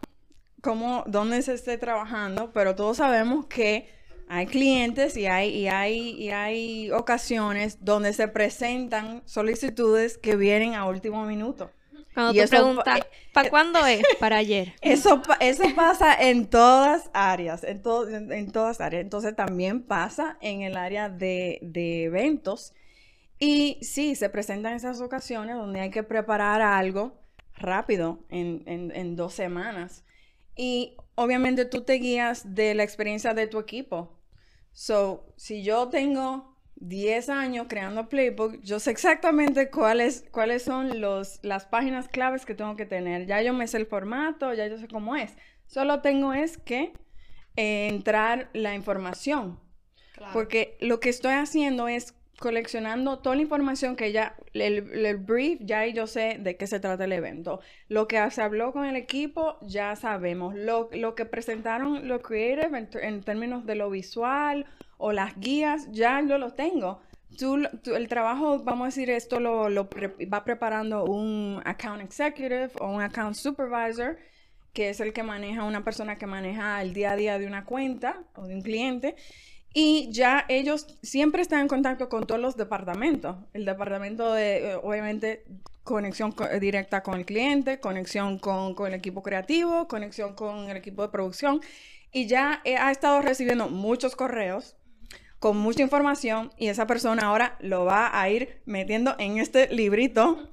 cómo, 0.62 1.04
dónde 1.08 1.42
se 1.42 1.54
esté 1.54 1.78
trabajando, 1.78 2.52
pero 2.54 2.76
todos 2.76 2.98
sabemos 2.98 3.46
que 3.48 3.90
hay 4.30 4.46
clientes 4.46 5.16
y 5.16 5.26
hay, 5.26 5.50
y 5.50 5.68
hay, 5.68 6.12
y 6.12 6.30
hay 6.32 6.92
ocasiones 6.92 7.78
donde 7.82 8.14
se 8.14 8.28
presentan 8.28 9.24
solicitudes 9.26 10.18
que 10.18 10.36
vienen 10.36 10.76
a 10.76 10.86
último 10.86 11.26
minuto. 11.26 11.72
Cuando 12.18 12.34
Y 12.34 12.44
tú 12.44 12.50
preguntas, 12.50 13.02
¿para 13.32 13.50
cuándo 13.52 13.86
es? 13.86 14.02
Para 14.20 14.38
ayer. 14.38 14.74
Eso, 14.82 15.22
eso 15.40 15.64
pasa 15.76 16.16
en 16.20 16.48
todas 16.48 17.12
áreas, 17.14 17.64
en, 17.64 17.80
en 18.32 18.52
todas 18.52 18.82
áreas. 18.82 19.04
Entonces 19.04 19.36
también 19.36 19.84
pasa 19.84 20.36
en 20.42 20.64
el 20.64 20.78
área 20.78 21.10
de, 21.10 21.60
de 21.62 22.06
eventos. 22.06 22.74
Y 23.38 23.78
sí, 23.84 24.16
se 24.16 24.30
presentan 24.32 24.74
esas 24.74 25.00
ocasiones 25.00 25.58
donde 25.58 25.80
hay 25.80 25.92
que 25.92 26.02
preparar 26.02 26.64
algo 26.64 27.22
rápido, 27.54 28.26
en, 28.30 28.64
en- 28.66 28.92
en 28.96 29.16
dos 29.16 29.36
semanas. 29.36 30.04
Y 30.56 30.96
obviamente 31.14 31.66
tú 31.66 31.82
te 31.84 31.94
guías 32.00 32.56
de 32.56 32.74
la 32.74 32.82
experiencia 32.82 33.36
de 33.36 33.46
tu 33.46 33.60
equipo. 33.60 34.18
So, 34.74 35.24
si 35.36 35.62
yo 35.62 35.90
tengo 35.90 36.57
10 36.80 37.30
años 37.30 37.68
creando 37.68 38.08
Playbook, 38.08 38.62
yo 38.62 38.80
sé 38.80 38.92
exactamente 38.92 39.70
cuáles, 39.70 40.26
cuáles 40.32 40.64
son 40.64 41.02
los, 41.02 41.40
las 41.44 41.66
páginas 41.66 42.08
claves 42.08 42.46
que 42.46 42.54
tengo 42.54 42.76
que 42.76 42.86
tener. 42.86 43.26
Ya 43.26 43.42
yo 43.42 43.54
me 43.54 43.68
sé 43.68 43.78
el 43.78 43.88
formato, 43.88 44.54
ya 44.54 44.68
yo 44.68 44.78
sé 44.78 44.88
cómo 44.88 45.16
es. 45.16 45.36
Solo 45.66 46.02
tengo 46.02 46.34
es 46.34 46.58
que 46.58 46.94
eh, 47.56 47.88
entrar 47.88 48.50
la 48.54 48.76
información. 48.76 49.60
Porque 50.34 50.78
lo 50.82 51.00
que 51.00 51.10
estoy 51.10 51.34
haciendo 51.34 51.88
es 51.88 52.17
coleccionando 52.40 53.20
toda 53.20 53.36
la 53.36 53.42
información 53.42 53.96
que 53.96 54.12
ya, 54.12 54.36
el, 54.54 55.18
brief, 55.18 55.60
ya 55.62 55.86
yo 55.88 56.08
sé 56.08 56.38
de 56.40 56.56
qué 56.56 56.68
se 56.68 56.80
trata 56.80 57.06
el 57.06 57.12
evento. 57.14 57.60
Lo 57.90 58.08
que 58.08 58.30
se 58.32 58.42
habló 58.42 58.72
con 58.74 58.86
el 58.86 58.96
equipo, 58.96 59.58
ya 59.62 59.96
sabemos. 59.96 60.56
Lo, 60.56 60.90
lo 60.94 61.16
que 61.16 61.26
presentaron 61.26 62.08
los 62.08 62.22
creative 62.22 62.78
en, 62.78 62.90
en 63.02 63.24
términos 63.24 63.66
de 63.66 63.76
lo 63.76 63.90
visual 63.90 64.66
o 64.98 65.12
las 65.12 65.40
guías, 65.40 65.88
ya 65.92 66.22
yo 66.22 66.38
lo 66.38 66.54
tengo. 66.54 67.02
Tú- 67.38 67.68
el 67.96 68.08
trabajo, 68.08 68.60
vamos 68.64 68.86
a 68.86 68.88
decir, 68.88 69.10
esto 69.10 69.40
lo, 69.40 69.70
lo 69.70 69.90
pre- 69.90 70.26
va 70.26 70.44
preparando 70.44 71.06
un 71.06 71.62
account 71.66 72.02
executive 72.02 72.70
o 72.80 72.88
un 72.88 73.02
account 73.02 73.36
supervisor, 73.36 74.18
que 74.74 74.90
es 74.90 75.00
el 75.00 75.12
que 75.12 75.24
maneja, 75.24 75.64
una 75.64 75.84
persona 75.84 76.18
que 76.18 76.28
maneja 76.28 76.82
el 76.82 76.94
día 76.94 77.12
a 77.12 77.16
día 77.16 77.40
de 77.40 77.48
una 77.48 77.66
cuenta 77.66 78.24
o 78.36 78.46
de 78.48 78.56
un 78.56 78.62
cliente. 78.62 79.16
Y 79.80 80.10
ya 80.12 80.44
ellos 80.50 80.88
siempre 81.04 81.44
están 81.44 81.60
en 81.60 81.68
contacto 81.68 82.10
con 82.10 82.26
todos 82.26 82.42
los 82.42 82.58
departamentos. 82.58 83.36
El 83.54 83.64
departamento 83.64 84.34
de, 84.34 84.72
eh, 84.72 84.76
obviamente, 84.82 85.44
conexión 85.84 86.32
co- 86.32 86.46
eh, 86.46 86.60
directa 86.60 87.04
con 87.04 87.14
el 87.20 87.26
cliente, 87.28 87.80
conexión 87.80 88.40
con, 88.40 88.74
con 88.74 88.88
el 88.88 88.96
equipo 88.96 89.22
creativo, 89.22 89.88
conexión 89.88 90.34
con 90.34 90.68
el 90.72 90.78
equipo 90.78 91.04
de 91.04 91.10
producción. 91.10 91.62
Y 92.12 92.26
ya 92.26 92.64
ha 92.66 92.90
estado 92.90 93.22
recibiendo 93.22 93.70
muchos 93.70 94.16
correos 94.16 94.76
con 95.38 95.56
mucha 95.58 95.84
información 95.84 96.52
y 96.58 96.70
esa 96.70 96.88
persona 96.88 97.28
ahora 97.28 97.56
lo 97.60 97.86
va 97.86 98.20
a 98.20 98.28
ir 98.32 98.64
metiendo 98.66 99.14
en 99.20 99.38
este 99.38 99.68
librito 99.72 100.50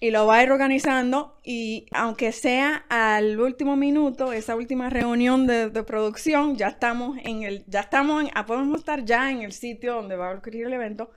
y 0.00 0.10
lo 0.10 0.26
va 0.26 0.38
a 0.38 0.42
ir 0.42 0.50
organizando 0.50 1.38
y 1.44 1.86
aunque 1.92 2.32
sea 2.32 2.86
al 2.88 3.38
último 3.38 3.76
minuto, 3.76 4.32
esa 4.32 4.56
última 4.56 4.88
reunión 4.90 5.46
de, 5.46 5.68
de 5.68 5.82
producción, 5.82 6.56
ya 6.56 6.68
estamos 6.68 7.18
en 7.22 7.42
el, 7.42 7.64
ya 7.66 7.80
estamos, 7.80 8.22
en, 8.24 8.30
ah, 8.34 8.46
podemos 8.46 8.78
estar 8.78 9.04
ya 9.04 9.30
en 9.30 9.42
el 9.42 9.52
sitio 9.52 9.94
donde 9.94 10.16
va 10.16 10.30
a 10.30 10.34
ocurrir 10.34 10.66
el 10.66 10.72
evento, 10.72 11.10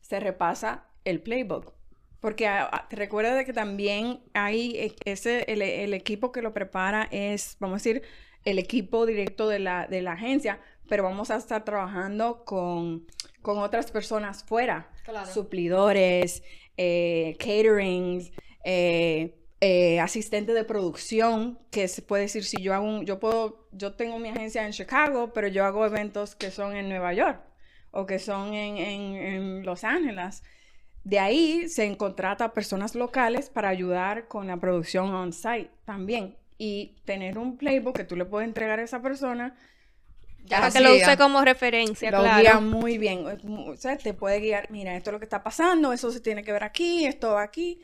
se 0.00 0.20
repasa 0.20 0.86
el 1.04 1.20
playbook. 1.20 1.74
Porque 2.20 2.46
ah, 2.48 2.68
ah, 2.72 2.86
recuerda 2.90 3.34
de 3.34 3.44
que 3.44 3.52
también 3.52 4.20
hay 4.34 4.76
eh, 4.76 4.94
ese, 5.04 5.44
el, 5.52 5.62
el 5.62 5.94
equipo 5.94 6.32
que 6.32 6.42
lo 6.42 6.52
prepara 6.54 7.08
es, 7.10 7.56
vamos 7.60 7.74
a 7.74 7.78
decir, 7.84 8.02
el 8.44 8.58
equipo 8.58 9.04
directo 9.06 9.48
de 9.48 9.58
la, 9.58 9.86
de 9.86 10.00
la 10.02 10.12
agencia, 10.12 10.60
pero 10.88 11.02
vamos 11.02 11.30
a 11.30 11.36
estar 11.36 11.64
trabajando 11.64 12.44
con, 12.44 13.06
con 13.42 13.58
otras 13.58 13.90
personas 13.90 14.44
fuera, 14.44 14.90
Claro. 15.04 15.26
suplidores, 15.30 16.42
eh, 16.76 17.36
caterings, 17.38 18.30
eh, 18.64 19.36
eh, 19.60 20.00
asistente 20.00 20.52
de 20.54 20.64
producción, 20.64 21.58
que 21.70 21.88
se 21.88 22.02
puede 22.02 22.22
decir 22.24 22.44
si 22.44 22.62
yo 22.62 22.74
hago 22.74 22.86
un, 22.86 23.04
yo 23.06 23.20
puedo, 23.20 23.68
yo 23.72 23.94
tengo 23.94 24.18
mi 24.18 24.28
agencia 24.30 24.64
en 24.66 24.72
Chicago, 24.72 25.32
pero 25.34 25.48
yo 25.48 25.64
hago 25.64 25.84
eventos 25.84 26.34
que 26.34 26.50
son 26.50 26.74
en 26.76 26.88
Nueva 26.88 27.12
York 27.14 27.42
o 27.90 28.06
que 28.06 28.18
son 28.18 28.54
en, 28.54 28.76
en- 28.78 29.16
en 29.16 29.66
Los 29.66 29.84
Ángeles. 29.84 30.42
De 31.04 31.18
ahí 31.18 31.68
se 31.68 31.96
contrata 31.96 32.52
personas 32.52 32.94
locales 32.94 33.50
para 33.50 33.68
ayudar 33.70 34.28
con 34.28 34.46
la 34.46 34.58
producción 34.58 35.14
on-site 35.14 35.70
también. 35.84 36.36
Y 36.58 36.96
tener 37.06 37.38
un 37.38 37.56
playbook 37.56 37.96
que 37.96 38.04
tú 38.04 38.16
le 38.16 38.26
puedes 38.26 38.46
entregar 38.46 38.80
a 38.80 38.82
esa 38.82 39.00
persona 39.00 39.56
Ya 40.44 40.58
Para 40.60 40.72
que 40.72 40.80
lo 40.80 40.94
use 40.96 41.16
como 41.16 41.44
referencia, 41.44 42.10
lo 42.10 42.18
claro. 42.20 42.40
guía 42.40 42.60
muy 42.60 42.98
bien. 42.98 43.24
O 43.26 43.76
sea, 43.76 43.96
te 43.98 44.14
puede 44.14 44.40
guiar, 44.40 44.70
mira, 44.70 44.96
esto 44.96 45.10
es 45.10 45.12
lo 45.12 45.18
que 45.20 45.24
está 45.26 45.42
pasando, 45.42 45.92
eso 45.92 46.10
se 46.10 46.20
tiene 46.20 46.42
que 46.42 46.52
ver 46.52 46.64
aquí, 46.64 47.04
esto 47.06 47.32
va 47.34 47.42
aquí. 47.42 47.80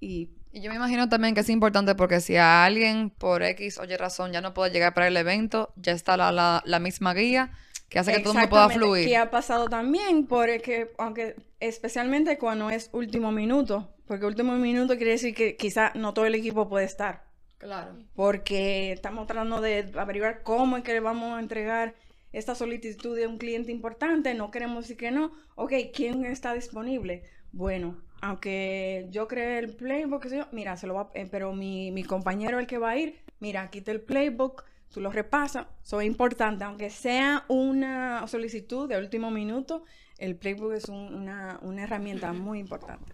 Y 0.00 0.30
Y 0.52 0.60
yo 0.62 0.70
me 0.70 0.76
imagino 0.76 1.08
también 1.08 1.34
que 1.34 1.40
es 1.40 1.48
importante 1.48 1.94
porque 1.94 2.20
si 2.20 2.36
a 2.36 2.64
alguien 2.64 3.10
por 3.10 3.42
X 3.42 3.78
o 3.78 3.84
Y 3.84 3.96
razón 3.96 4.32
ya 4.32 4.40
no 4.40 4.52
puede 4.54 4.72
llegar 4.72 4.94
para 4.94 5.06
el 5.08 5.16
evento, 5.16 5.72
ya 5.76 5.92
está 5.92 6.16
la, 6.16 6.32
la, 6.32 6.62
la 6.64 6.78
misma 6.80 7.14
guía 7.14 7.52
que 7.88 7.98
hace 7.98 8.12
que 8.12 8.20
todo 8.20 8.32
el 8.32 8.36
mundo 8.38 8.48
pueda 8.50 8.66
Exactamente, 8.66 8.78
fluir. 8.78 9.08
Que 9.08 9.16
ha 9.16 9.30
pasado 9.30 9.68
también, 9.68 10.26
porque 10.26 10.92
aunque 10.98 11.36
especialmente 11.60 12.38
cuando 12.38 12.70
es 12.70 12.90
último 12.92 13.32
minuto, 13.32 13.94
porque 14.06 14.26
último 14.26 14.54
minuto 14.56 14.96
quiere 14.96 15.12
decir 15.12 15.34
que 15.34 15.56
quizá 15.56 15.92
no 15.94 16.14
todo 16.14 16.26
el 16.26 16.34
equipo 16.34 16.68
puede 16.68 16.84
estar, 16.86 17.24
Claro. 17.60 17.92
porque 18.16 18.90
estamos 18.90 19.26
tratando 19.28 19.60
de 19.60 19.92
averiguar 19.96 20.42
cómo 20.42 20.76
es 20.78 20.82
que 20.82 20.92
le 20.94 21.00
vamos 21.00 21.36
a 21.36 21.40
entregar 21.40 21.94
esta 22.32 22.54
solicitud 22.54 23.14
de 23.16 23.26
un 23.26 23.38
cliente 23.38 23.70
importante, 23.70 24.34
no 24.34 24.50
queremos 24.50 24.84
decir 24.84 24.96
que 24.96 25.10
no, 25.10 25.30
ok, 25.56 25.72
¿quién 25.94 26.24
está 26.24 26.54
disponible? 26.54 27.22
Bueno, 27.52 28.00
aunque 28.22 29.06
yo 29.10 29.28
creé 29.28 29.58
el 29.58 29.74
playbook, 29.76 30.26
mira, 30.52 30.76
se 30.76 30.86
lo 30.86 30.94
va, 30.94 31.10
eh, 31.14 31.28
pero 31.30 31.52
mi, 31.52 31.90
mi 31.92 32.02
compañero 32.04 32.58
el 32.58 32.66
que 32.66 32.78
va 32.78 32.90
a 32.90 32.96
ir, 32.96 33.16
mira, 33.40 33.68
quita 33.70 33.90
el 33.92 34.00
playbook, 34.00 34.64
tú 34.92 35.00
lo 35.00 35.10
repasas, 35.12 35.66
eso 35.84 36.00
es 36.00 36.06
importante, 36.06 36.64
aunque 36.64 36.88
sea 36.90 37.44
una 37.48 38.26
solicitud 38.26 38.88
de 38.88 38.96
último 38.98 39.30
minuto, 39.30 39.84
el 40.18 40.36
playbook 40.36 40.72
es 40.74 40.88
un- 40.88 41.14
una, 41.14 41.58
una 41.62 41.82
herramienta 41.82 42.32
muy 42.32 42.58
importante. 42.58 43.12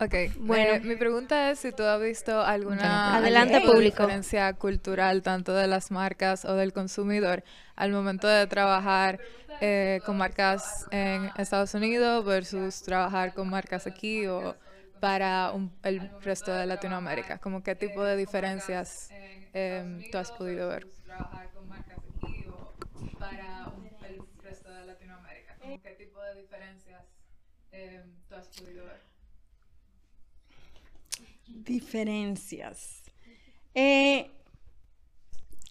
Ok, 0.00 0.14
Bueno. 0.38 0.80
mi 0.84 0.94
pregunta 0.96 1.50
es 1.50 1.58
si 1.58 1.72
tú 1.72 1.82
has 1.82 2.00
visto 2.00 2.40
alguna, 2.40 3.16
Adelante, 3.16 3.56
alguna 3.56 3.72
público. 3.72 4.02
diferencia 4.04 4.52
cultural 4.54 5.22
tanto 5.22 5.54
de 5.54 5.66
las 5.66 5.90
marcas 5.90 6.44
o 6.44 6.54
del 6.54 6.72
consumidor 6.72 7.42
al 7.74 7.90
momento 7.92 8.28
de 8.28 8.46
trabajar 8.46 9.18
eh, 9.60 10.00
con 10.06 10.16
marcas 10.16 10.86
en 10.92 11.32
Estados 11.36 11.74
Unidos 11.74 12.24
versus 12.24 12.80
trabajar 12.82 13.34
con 13.34 13.50
marcas 13.50 13.88
aquí 13.88 14.24
o 14.28 14.54
para 15.00 15.50
un- 15.52 15.72
el 15.82 16.10
resto 16.22 16.52
de 16.52 16.66
Latinoamérica. 16.66 17.38
Como 17.38 17.62
qué 17.64 17.74
tipo 17.74 18.04
de 18.04 18.16
diferencias 18.16 19.10
em, 19.52 20.02
tú 20.12 20.18
has 20.18 20.30
podido 20.30 20.68
ver. 20.68 20.86
Trabajar 21.04 21.50
con 21.54 21.68
marcas 21.68 21.98
aquí 21.98 22.44
o 22.48 22.72
para 23.18 23.66
el 24.08 24.20
resto 24.44 24.70
de 24.72 24.86
Latinoamérica. 24.86 25.56
Como 25.60 25.82
qué 25.82 25.90
tipo 25.90 26.22
de 26.22 26.34
diferencias 26.40 27.02
em, 27.72 28.12
tú 28.28 28.36
has 28.36 28.48
podido 28.48 28.84
ver. 28.86 29.07
Diferencias. 31.48 33.02
Eh, 33.74 34.30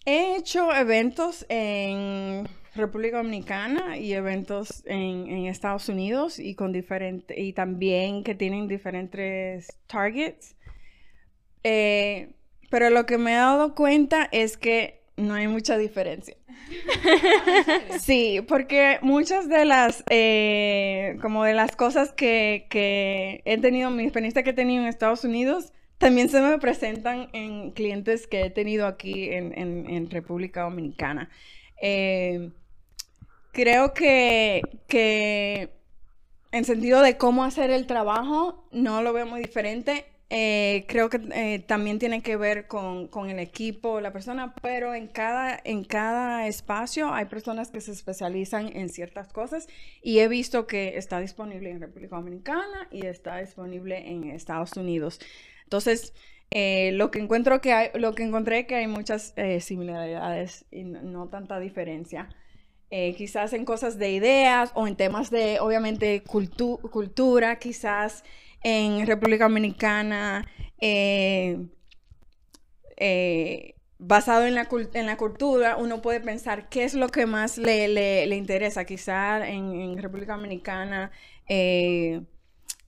he 0.04 0.36
hecho 0.36 0.74
eventos 0.74 1.46
en 1.48 2.48
República 2.74 3.18
Dominicana 3.18 3.96
y 3.98 4.12
eventos 4.12 4.82
en, 4.86 5.46
Estados 5.46 5.88
Unidos 5.88 6.38
y 6.38 6.54
con 6.54 6.72
diferentes 6.72 7.36
y 7.36 7.52
también 7.52 8.22
que 8.22 8.34
tienen 8.34 8.68
diferentes 8.68 9.68
targets. 9.86 10.56
Eh, 11.64 12.30
pero 12.70 12.90
lo 12.90 13.06
que 13.06 13.18
me 13.18 13.32
he 13.32 13.36
dado 13.36 13.74
cuenta 13.74 14.28
es 14.30 14.56
que 14.56 14.97
no 15.18 15.34
hay 15.34 15.48
mucha 15.48 15.76
diferencia. 15.76 16.36
Sí, 18.00 18.40
porque 18.46 18.98
muchas 19.02 19.48
de 19.48 19.64
las, 19.64 20.04
eh, 20.10 21.16
como 21.20 21.44
de 21.44 21.54
las 21.54 21.76
cosas 21.76 22.12
que, 22.12 22.66
que 22.70 23.42
he 23.44 23.58
tenido, 23.58 23.90
mi 23.90 24.04
experiencia 24.04 24.42
que 24.42 24.50
he 24.50 24.54
tenido 24.54 24.82
en 24.82 24.88
Estados 24.88 25.24
Unidos, 25.24 25.72
también 25.98 26.28
se 26.28 26.40
me 26.40 26.58
presentan 26.58 27.28
en 27.32 27.72
clientes 27.72 28.26
que 28.26 28.42
he 28.42 28.50
tenido 28.50 28.86
aquí 28.86 29.30
en, 29.30 29.56
en- 29.58 29.90
en 29.90 30.10
República 30.10 30.62
Dominicana. 30.62 31.30
Eh, 31.80 32.50
creo 33.52 33.94
que, 33.94 34.62
que 34.86 35.70
en 36.52 36.64
sentido 36.64 37.02
de 37.02 37.16
cómo 37.16 37.44
hacer 37.44 37.70
el 37.70 37.86
trabajo, 37.86 38.68
no 38.72 39.02
lo 39.02 39.12
veo 39.12 39.26
muy 39.26 39.40
diferente. 39.40 40.06
Eh, 40.30 40.84
creo 40.88 41.08
que 41.08 41.20
eh, 41.32 41.58
también 41.60 41.98
tiene 41.98 42.20
que 42.20 42.36
ver 42.36 42.66
con, 42.66 43.08
con 43.08 43.30
el 43.30 43.38
equipo, 43.38 44.02
la 44.02 44.12
persona, 44.12 44.54
pero 44.60 44.94
en 44.94 45.06
cada, 45.06 45.58
en 45.64 45.84
cada 45.84 46.46
espacio 46.46 47.14
hay 47.14 47.24
personas 47.24 47.70
que 47.70 47.80
se 47.80 47.92
especializan 47.92 48.76
en 48.76 48.90
ciertas 48.90 49.32
cosas 49.32 49.68
y 50.02 50.18
he 50.18 50.28
visto 50.28 50.66
que 50.66 50.98
está 50.98 51.18
disponible 51.18 51.70
en 51.70 51.80
República 51.80 52.16
Dominicana 52.16 52.88
y 52.90 53.06
está 53.06 53.38
disponible 53.38 54.10
en 54.10 54.24
Estados 54.24 54.76
Unidos. 54.76 55.18
Entonces, 55.64 56.12
eh, 56.50 56.92
lo 56.92 57.10
que 57.10 57.20
encuentro 57.20 57.62
que 57.62 57.72
hay, 57.72 57.88
lo 57.94 58.14
que 58.14 58.22
encontré 58.22 58.66
que 58.66 58.74
hay 58.74 58.86
muchas 58.86 59.32
eh, 59.36 59.62
similaridades 59.62 60.66
y 60.70 60.84
no, 60.84 61.00
no 61.02 61.28
tanta 61.28 61.58
diferencia. 61.58 62.28
Eh, 62.90 63.14
quizás 63.16 63.52
en 63.52 63.64
cosas 63.64 63.98
de 63.98 64.12
ideas 64.12 64.72
o 64.74 64.86
en 64.86 64.96
temas 64.96 65.30
de, 65.30 65.58
obviamente, 65.60 66.22
cultu- 66.24 66.80
cultura, 66.90 67.58
quizás 67.58 68.24
en 68.62 69.06
República 69.06 69.44
Dominicana, 69.44 70.46
eh, 70.80 71.58
eh, 72.96 73.74
basado 73.98 74.46
en 74.46 74.54
la, 74.54 74.68
en 74.94 75.06
la 75.06 75.16
cultura, 75.16 75.76
uno 75.76 76.02
puede 76.02 76.20
pensar 76.20 76.68
qué 76.68 76.84
es 76.84 76.94
lo 76.94 77.08
que 77.08 77.26
más 77.26 77.58
le, 77.58 77.88
le- 77.88 78.26
le 78.26 78.36
interesa. 78.36 78.84
Quizá 78.84 79.46
en, 79.48 79.98
República 79.98 80.36
Dominicana 80.36 81.10
eh, 81.48 82.22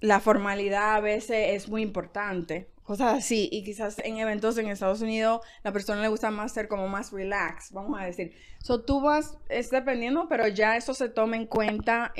la 0.00 0.20
formalidad 0.20 0.96
a 0.96 1.00
veces 1.00 1.50
es 1.62 1.68
muy 1.68 1.82
importante, 1.82 2.70
cosas 2.82 3.18
así. 3.18 3.48
Y 3.52 3.64
quizás 3.64 3.98
en 4.04 4.18
eventos 4.18 4.56
en 4.58 4.68
Estados 4.68 5.02
Unidos 5.02 5.40
la 5.64 5.72
persona 5.72 6.02
le 6.02 6.08
gusta 6.08 6.30
más 6.30 6.52
ser 6.52 6.68
como 6.68 6.88
más 6.88 7.12
relax, 7.12 7.72
vamos 7.72 8.00
a 8.00 8.04
decir. 8.04 8.34
So, 8.62 8.82
tú 8.84 9.00
vas, 9.00 9.38
es 9.48 9.70
dependiendo, 9.70 10.28
pero 10.28 10.46
ya 10.48 10.76
eso 10.76 10.94
se 10.94 11.08
toma 11.08 11.36
en 11.36 11.46
cuenta 11.46 12.12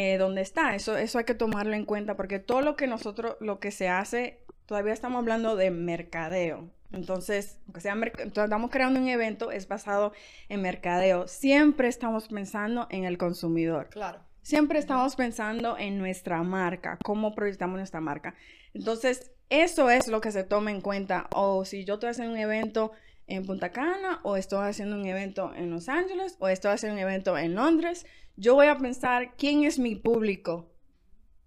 eh, 0.00 0.16
donde 0.16 0.42
está. 0.42 0.76
Eso, 0.76 0.96
eso 0.96 1.18
hay 1.18 1.24
que 1.24 1.34
tomarlo 1.34 1.74
en 1.74 1.84
cuenta 1.84 2.16
porque 2.16 2.38
todo 2.38 2.60
lo 2.60 2.76
que 2.76 2.86
nosotros, 2.86 3.36
lo 3.40 3.58
que 3.58 3.72
se 3.72 3.88
hace, 3.88 4.38
todavía 4.64 4.92
estamos 4.92 5.18
hablando 5.18 5.56
de 5.56 5.72
mercadeo. 5.72 6.70
Entonces, 6.92 7.58
aunque 7.66 7.80
sea 7.80 7.94
entonces, 7.94 8.44
estamos 8.44 8.70
creando 8.70 9.00
un 9.00 9.08
evento, 9.08 9.50
es 9.50 9.66
basado 9.66 10.12
en 10.48 10.62
mercadeo. 10.62 11.26
Siempre 11.26 11.88
estamos 11.88 12.28
pensando 12.28 12.86
en 12.90 13.06
el 13.06 13.18
consumidor. 13.18 13.88
Claro. 13.88 14.20
Siempre 14.40 14.78
estamos 14.78 15.16
pensando 15.16 15.76
en 15.76 15.98
nuestra 15.98 16.44
marca, 16.44 16.96
cómo 17.02 17.34
proyectamos 17.34 17.78
nuestra 17.78 18.00
marca. 18.00 18.36
Entonces, 18.74 19.32
eso 19.50 19.90
es 19.90 20.06
lo 20.06 20.20
que 20.20 20.30
se 20.30 20.44
toma 20.44 20.70
en 20.70 20.80
cuenta. 20.80 21.26
O 21.32 21.64
si 21.64 21.84
yo 21.84 21.94
estoy 21.94 22.10
haciendo 22.10 22.34
un 22.34 22.38
evento 22.38 22.92
en 23.26 23.44
Punta 23.44 23.72
Cana, 23.72 24.20
o 24.22 24.36
estoy 24.36 24.64
haciendo 24.64 24.94
un 24.94 25.06
evento 25.06 25.52
en 25.56 25.70
Los 25.70 25.88
Ángeles, 25.88 26.36
o 26.38 26.46
estoy 26.46 26.70
haciendo 26.70 26.94
un 26.94 27.02
evento 27.02 27.36
en 27.36 27.56
Londres, 27.56 28.06
yo 28.38 28.54
voy 28.54 28.68
a 28.68 28.78
pensar 28.78 29.34
quién 29.36 29.64
es 29.64 29.78
mi 29.78 29.96
público 29.96 30.70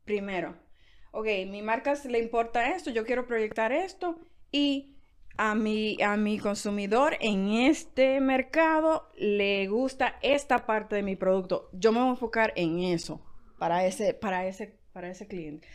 primero. 0.05 0.55
Ok, 1.12 1.25
mi 1.48 1.62
marca 1.62 1.93
le 2.05 2.19
importa 2.19 2.75
esto, 2.75 2.91
yo 2.91 3.05
quiero 3.05 3.25
proyectar 3.25 3.71
esto 3.71 4.19
y 4.51 4.95
a 5.38 5.55
mi, 5.55 5.98
a 6.01 6.17
mi 6.17 6.38
consumidor 6.38 7.17
en 7.19 7.51
este 7.51 8.19
mercado 8.19 9.10
le 9.17 9.67
gusta 9.67 10.17
esta 10.21 10.65
parte 10.65 10.98
de 10.98 11.03
mi 11.03 11.15
producto. 11.15 11.69
Yo 11.74 11.91
me 11.91 12.00
voy 12.00 12.10
a 12.10 12.12
enfocar 12.12 12.53
en 12.55 12.79
eso 12.79 13.21
para 13.57 13.86
ese, 13.86 14.13
para 14.13 14.45
ese, 14.45 14.77
para 14.93 15.10
ese 15.10 15.27
cliente. 15.27 15.67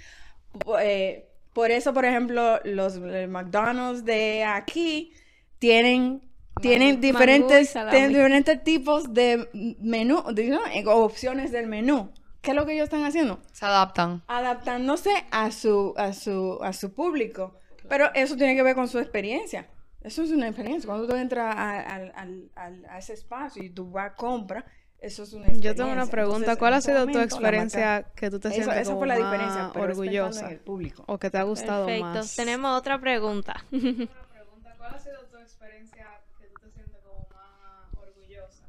Eh, 0.81 1.29
por 1.53 1.71
eso, 1.71 1.95
por 1.95 2.05
ejemplo, 2.05 2.61
los 2.65 2.97
eh, 2.97 3.27
McDonald's 3.27 4.05
de 4.05 4.45
aquí 4.45 5.13
tienen, 5.59 6.26
tienen 6.61 7.01
diferentes, 7.01 7.73
tienen 7.73 8.09
diferentes 8.09 8.63
tipos 8.65 9.13
de 9.13 9.49
menú, 9.81 10.23
de- 10.33 10.49
¿no? 10.49 10.61
Eh, 10.67 10.85
opciones 10.87 11.53
del 11.53 11.67
menú. 11.67 12.13
¿Qué 12.41 12.51
es 12.53 12.57
lo 12.57 12.65
que 12.65 12.75
ellos 12.75 12.85
están 12.85 13.05
haciendo? 13.05 13.41
Se 13.53 13.65
adaptan. 13.67 14.23
adaptándose 14.29 15.11
a 15.33 15.51
su, 15.51 15.95
a 15.97 16.13
su, 16.13 16.59
a 16.63 16.73
su 16.73 16.93
público. 16.95 17.59
Pero 17.89 18.13
eso 18.15 18.37
tiene 18.37 18.55
que 18.55 18.63
ver 18.63 18.75
con 18.75 18.89
su 18.89 18.99
experiencia. 18.99 19.69
Eso 20.01 20.23
es 20.23 20.31
una 20.31 20.47
experiencia. 20.49 20.87
Cuando 20.89 21.07
tú 21.09 21.17
entras 21.17 21.55
a, 21.57 21.81
al- 21.81 22.13
al- 22.15 22.51
al- 22.55 22.87
a 22.87 22.99
ese 22.99 23.15
espacio 23.15 23.63
y 23.63 23.71
tú 23.71 23.91
vas 23.91 24.13
a 24.13 24.15
compra, 24.15 24.65
eso 25.01 25.25
es 25.25 25.33
una 25.33 25.43
experiencia. 25.47 25.71
Yo 25.73 25.77
tengo 25.77 25.91
una 25.93 26.07
pregunta. 26.07 26.37
Entonces, 26.53 26.59
¿Cuál 26.59 26.75
ha 26.75 26.77
ese 26.79 26.93
sido 26.93 27.01
tu 27.07 27.09
momento, 27.13 27.35
experiencia 27.37 28.03
que 28.15 28.31
tú 28.31 28.39
te 28.39 28.49
Eso, 28.49 28.55
sientes 28.57 28.77
esa 28.77 28.85
como 28.91 28.99
fue 29.01 29.07
la 29.09 29.19
más 29.19 29.31
diferencia, 29.33 29.71
pero 29.73 29.85
orgullosa 29.87 30.47
en 30.47 30.53
el 30.53 30.61
público. 30.61 31.03
o 31.09 31.19
que 31.19 31.31
te 31.31 31.39
ha 31.39 31.43
gustado 31.43 31.87
Perfecto. 31.87 32.07
más? 32.07 32.37
Tenemos 32.37 32.79
otra 32.79 33.01
pregunta. 33.01 33.55
¿Cuál 33.71 34.95
ha 34.95 34.99
sido 35.01 35.17
tu 35.31 35.37
experiencia 35.39 36.07
que 36.39 36.47
tú 36.47 36.61
te 36.61 36.71
sientes 36.71 36.97
como 37.03 37.27
más 37.35 37.93
orgullosa 38.01 38.63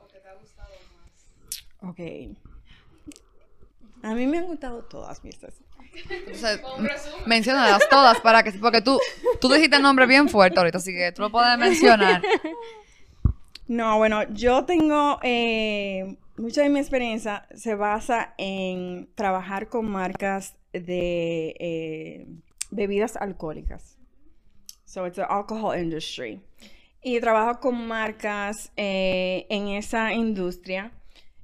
o 0.00 0.06
que 0.06 0.18
te 0.20 0.28
ha 0.28 0.34
gustado 0.34 0.70
más? 0.96 1.67
Ok. 1.82 2.00
A 4.02 4.14
mí 4.14 4.26
me 4.26 4.38
han 4.38 4.46
gustado 4.46 4.84
todas 4.84 5.22
mis 5.24 5.38
Entonces, 5.42 6.60
menciónalas 7.26 7.88
todas 7.88 8.20
para 8.20 8.42
que, 8.42 8.52
porque 8.52 8.80
tú, 8.80 9.00
tú 9.40 9.48
dijiste 9.48 9.76
el 9.76 9.82
nombre 9.82 10.06
bien 10.06 10.28
fuerte 10.28 10.58
ahorita, 10.58 10.78
así 10.78 10.92
que 10.92 11.12
tú 11.12 11.22
lo 11.22 11.30
puedes 11.30 11.58
mencionar. 11.58 12.22
No, 13.68 13.98
bueno, 13.98 14.22
yo 14.32 14.64
tengo, 14.64 15.18
eh, 15.22 16.16
mucha 16.38 16.62
de 16.62 16.70
mi 16.70 16.78
experiencia 16.78 17.46
se 17.54 17.74
basa 17.74 18.32
en 18.38 19.10
trabajar 19.14 19.68
con 19.68 19.90
marcas 19.90 20.56
de 20.72 21.54
eh, 21.58 22.26
bebidas 22.70 23.16
alcohólicas. 23.16 23.98
So 24.86 25.06
it's 25.06 25.16
the 25.16 25.22
alcohol 25.22 25.78
industry. 25.78 26.40
Y 27.02 27.20
trabajo 27.20 27.60
con 27.60 27.86
marcas 27.86 28.72
eh, 28.78 29.46
en 29.50 29.68
esa 29.68 30.14
industria. 30.14 30.92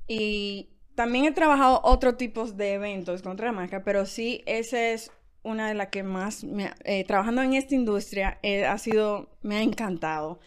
Y 0.06 0.70
también 0.94 1.24
he 1.26 1.32
trabajado 1.32 1.80
otros 1.84 2.16
tipos 2.16 2.56
de 2.56 2.74
eventos 2.74 3.22
con 3.22 3.32
otra 3.32 3.52
marca, 3.52 3.82
pero 3.84 4.06
sí, 4.06 4.42
esa 4.46 4.90
es 4.90 5.10
una 5.42 5.68
de 5.68 5.74
las 5.74 5.88
que 5.88 6.02
más, 6.02 6.44
me 6.44 6.66
ha- 6.66 6.76
eh, 6.84 7.04
trabajando 7.04 7.42
en 7.42 7.54
esta 7.54 7.74
industria, 7.74 8.38
eh, 8.42 8.64
ha 8.66 8.78
sido, 8.78 9.36
me 9.42 9.56
ha 9.56 9.62
encantado. 9.62 10.40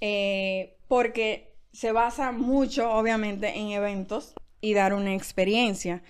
Eh, 0.00 0.76
porque 0.88 1.54
se 1.72 1.92
basa 1.92 2.32
mucho, 2.32 2.90
obviamente, 2.92 3.48
en 3.58 3.70
eventos 3.70 4.34
y 4.60 4.74
dar 4.74 4.94
una 4.94 5.14
experiencia. 5.14 6.02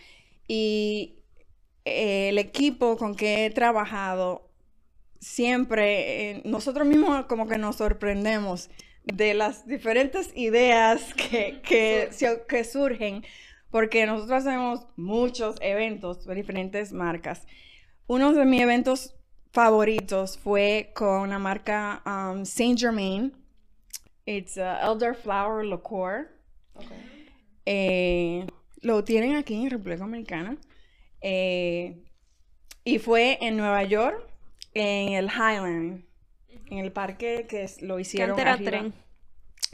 Y 0.49 1.17
eh, 1.85 2.31
el 2.31 2.39
equipo 2.39 2.97
con 2.97 3.15
que 3.17 3.47
he 3.47 3.51
trabajado, 3.51 4.51
siempre, 5.21 6.43
nosotros 6.45 6.87
mismos 6.87 7.27
como 7.27 7.49
que 7.49 7.59
nos 7.59 7.77
sorprendemos 7.77 8.71
de 9.07 9.35
las 9.35 9.67
diferentes 9.67 10.31
ideas 10.35 11.15
que, 11.15 11.61
que, 11.63 12.65
surgen, 12.65 13.25
porque 13.71 14.05
nosotros 14.05 14.45
hacemos 14.45 14.87
muchos 14.97 15.57
eventos 15.61 16.27
de 16.27 16.35
diferentes 16.35 16.93
marcas. 16.93 17.47
Uno 18.09 18.33
de 18.33 18.45
mis 18.45 18.61
eventos 18.61 19.15
favoritos 19.53 20.39
fue 20.39 20.93
con 20.95 21.31
la 21.31 21.39
marca 21.39 22.03
um, 22.05 22.45
Saint 22.45 22.79
Germain. 22.79 23.33
It's 24.27 24.57
uh, 24.57 24.77
elderflower 24.83 25.65
liqueur. 25.65 26.29
Eh, 27.65 28.47
lo 28.83 29.05
tienen 29.05 29.37
aquí 29.37 29.55
en 29.55 29.71
República 29.71 29.99
Dominicana. 29.99 30.57
Eh, 31.21 32.03
y 32.85 32.99
fue 32.99 33.39
en 33.41 33.57
Nueva 33.57 33.83
York, 33.85 34.29
en 34.75 35.15
el 35.15 35.27
Highland, 35.27 36.06
en 36.71 36.79
el 36.79 36.93
parque 36.93 37.47
que 37.49 37.69
lo 37.81 37.99
hicieron. 37.99 38.39
arriba, 38.39 38.71
tren. 38.71 38.95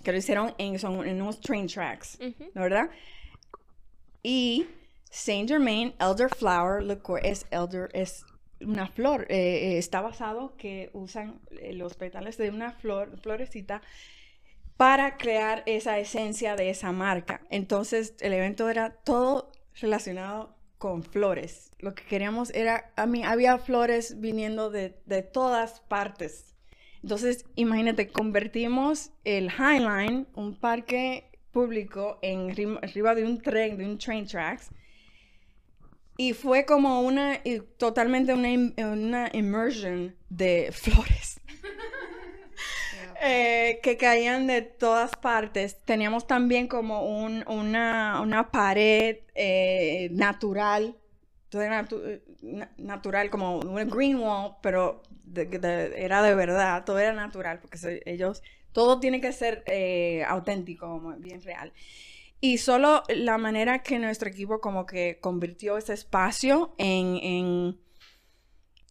Que 0.02 0.12
lo 0.12 0.18
hicieron 0.18 0.55
en, 0.59 0.78
son, 0.78 1.07
en 1.07 1.22
unos 1.22 1.40
train 1.40 1.66
tracks, 1.66 2.18
Ujú. 2.20 2.50
¿no 2.55 2.62
¿verdad? 2.62 2.90
Y 4.22 4.66
Saint 5.11 5.48
Germain 5.48 5.94
Elderflower 6.00 6.83
Liqueur 6.83 7.24
es 7.24 7.46
elder, 7.50 7.88
es 7.92 8.24
una 8.61 8.87
flor, 8.87 9.26
eh, 9.28 9.37
eh, 9.74 9.78
está 9.78 10.00
basado 10.00 10.57
que 10.57 10.90
usan 10.92 11.40
eh, 11.50 11.72
los 11.72 11.94
petales 11.94 12.37
de 12.38 12.50
una 12.50 12.72
flor, 12.72 13.18
florecita 13.20 13.83
para 14.76 15.16
crear 15.16 15.62
esa 15.66 15.98
esencia 15.98 16.57
de 16.57 16.70
esa 16.70 16.92
marca. 16.92 17.42
Entonces, 17.50 18.14
el 18.20 18.33
evento 18.33 18.68
era 18.68 18.90
todo 18.90 19.52
relacionado 19.81 20.57
con 20.78 21.02
flores. 21.02 21.70
Lo 21.78 21.94
que 21.94 22.05
queríamos 22.05 22.50
era, 22.50 22.92
a 22.96 23.07
mí 23.07 23.22
había 23.24 23.59
flores 23.59 24.20
viniendo 24.20 24.70
de, 24.70 24.98
de 25.07 25.22
todas 25.22 25.81
partes. 25.83 26.51
Entonces, 27.02 27.44
imagínate, 27.56 28.08
convertimos 28.08 29.10
el 29.24 29.50
Highline, 29.50 30.26
un 30.34 30.54
parque 30.58 31.30
público, 31.50 32.18
en 32.22 32.50
arriba 32.82 33.14
de 33.14 33.24
un 33.24 33.40
tren, 33.42 33.76
de 33.76 33.84
un 33.84 33.98
train 33.98 34.26
tracks. 34.26 34.70
Y 36.16 36.34
fue 36.34 36.64
como 36.64 37.00
una, 37.00 37.40
totalmente 37.78 38.32
una, 38.34 38.48
una 38.86 39.30
immersion 39.32 40.14
de 40.28 40.70
flores. 40.72 41.40
Eh, 43.24 43.78
que 43.84 43.96
caían 43.96 44.48
de 44.48 44.62
todas 44.62 45.12
partes. 45.16 45.78
Teníamos 45.84 46.26
también 46.26 46.66
como 46.66 47.04
un- 47.24 47.44
una, 47.46 48.20
una 48.20 48.50
pared 48.50 49.18
eh, 49.36 50.08
natural, 50.10 50.96
natu- 51.52 52.02
eh, 52.04 52.22
na- 52.42 52.72
natural, 52.78 53.30
como 53.30 53.60
una 53.60 53.84
green 53.84 54.18
wall, 54.18 54.56
pero 54.60 55.02
de- 55.32 55.46
de- 55.46 56.04
era 56.04 56.22
de 56.22 56.34
verdad, 56.34 56.84
todo 56.84 56.98
era 56.98 57.12
natural, 57.12 57.60
porque 57.60 58.02
ellos, 58.06 58.42
todo 58.72 59.00
tiene 59.00 59.20
que 59.20 59.32
ser 59.32 59.62
eh, 59.66 60.24
auténtico, 60.26 61.14
bien 61.18 61.42
real. 61.42 61.72
Y 62.40 62.58
solo 62.58 63.02
la 63.08 63.38
manera 63.38 63.82
que 63.82 63.98
nuestro 63.98 64.28
equipo 64.28 64.60
como 64.60 64.84
que 64.86 65.18
convirtió 65.20 65.78
ese 65.78 65.94
espacio 65.94 66.74
en, 66.78 67.16
en, 67.22 67.78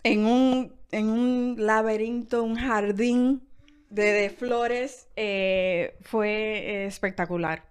en 0.03 0.25
un, 0.25 0.73
en 0.91 1.09
un 1.09 1.55
laberinto, 1.57 2.43
un 2.43 2.55
jardín 2.55 3.43
de, 3.89 4.11
de 4.13 4.29
flores, 4.29 5.07
eh, 5.15 5.95
fue 6.01 6.85
espectacular. 6.85 7.69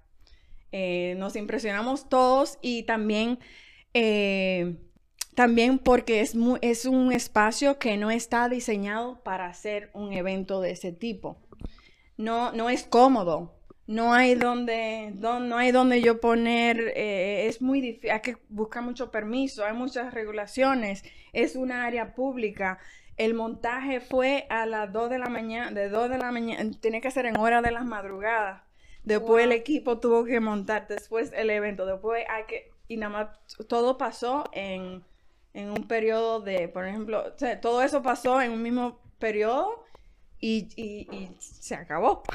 Eh, 0.72 1.14
nos 1.18 1.35
impresionamos 1.37 2.09
todos 2.09 2.59
y 2.62 2.85
también, 2.85 3.38
eh, 3.94 4.76
también 5.35 5.79
porque 5.79 6.21
es, 6.21 6.35
mu- 6.35 6.59
es 6.61 6.85
un 6.85 7.12
espacio 7.12 7.79
que 7.79 7.97
no 7.97 8.11
está 8.11 8.49
diseñado 8.49 9.21
para 9.23 9.47
hacer 9.47 9.90
un 9.95 10.12
evento 10.12 10.61
de 10.61 10.73
ese 10.73 10.93
tipo. 10.93 11.38
No, 12.16 12.53
no 12.53 12.69
es 12.71 12.85
cómodo. 12.85 13.55
no 13.87 14.12
hay 14.14 14.37
donde, 14.37 15.11
don- 15.14 15.49
no 15.49 15.57
hay 15.57 15.73
donde 15.73 16.01
yo 16.01 16.21
poner, 16.21 16.93
eh, 16.95 17.49
es 17.49 17.61
muy 17.61 17.81
difícil, 17.81 18.11
hay 18.12 18.21
que 18.21 18.37
buscar 18.49 18.85
mucho 18.85 19.11
permiso, 19.11 19.64
hay 19.64 19.73
muchas 19.73 20.14
regulaciones, 20.14 21.03
es 21.33 21.57
una 21.57 21.87
área 21.87 22.14
pública. 22.14 22.79
El 23.16 23.35
montaje 23.35 23.99
fue 24.01 24.47
a 24.49 24.64
las 24.66 24.93
2 24.93 25.11
de 25.11 25.19
la 25.19 25.27
mañana, 25.29 25.73
de 25.73 25.88
2 25.88 26.09
de 26.09 26.19
la 26.19 26.31
mañana, 26.31 26.71
tiene 26.81 27.01
que 27.01 27.11
ser 27.11 27.27
en 27.27 27.37
hora 27.37 27.62
de 27.62 27.73
las 27.73 27.85
madrugadas. 27.85 28.62
Después 29.03 29.45
el 29.45 29.51
equipo 29.53 29.99
tuvo 29.99 30.25
que 30.25 30.38
montar, 30.40 30.87
después 30.87 31.33
el 31.35 31.51
evento, 31.51 31.85
después 31.85 32.25
hay 32.29 32.45
que, 32.45 32.71
y 32.87 32.97
nada 32.97 33.11
más 33.12 33.66
todo 33.66 33.99
pasó 33.99 34.45
en, 34.53 35.03
en 35.55 35.71
un 35.71 35.87
periodo 35.89 36.41
de, 36.41 36.69
por 36.69 36.87
ejemplo, 36.87 37.25
o 37.35 37.39
sea, 37.39 37.61
todo 37.61 37.83
eso 37.83 38.03
pasó 38.03 38.41
en 38.41 38.53
un 38.53 38.63
mismo 38.63 39.01
periodo 39.19 39.85
y, 40.39 40.69
y- 40.77 41.09
y 41.15 41.37
se 41.41 41.75
acabó. 41.75 42.23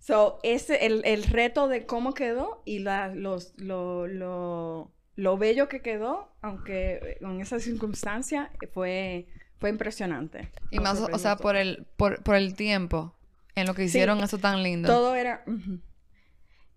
So, 0.00 0.38
ese, 0.42 0.86
el, 0.86 1.02
el 1.04 1.24
reto 1.24 1.68
de 1.68 1.84
cómo 1.84 2.14
quedó 2.14 2.62
y 2.64 2.78
la, 2.78 3.08
los, 3.08 3.52
lo, 3.58 4.06
lo, 4.06 4.90
lo 5.16 5.36
bello 5.36 5.68
que 5.68 5.82
quedó, 5.82 6.32
aunque 6.40 7.18
con 7.20 7.42
esa 7.42 7.60
circunstancia, 7.60 8.50
fue, 8.72 9.26
fue 9.58 9.68
impresionante. 9.68 10.50
Y 10.70 10.78
más, 10.78 10.98
o 11.00 11.18
sea, 11.18 11.36
por 11.36 11.56
el, 11.56 11.86
por, 11.96 12.22
por 12.22 12.36
el 12.36 12.54
tiempo 12.54 13.14
en 13.54 13.66
lo 13.66 13.74
que 13.74 13.82
Sí. 13.82 13.88
hicieron 13.88 14.20
eso 14.24 14.38
tan 14.38 14.62
lindo. 14.62 14.88
Todo 14.88 15.14
era... 15.14 15.44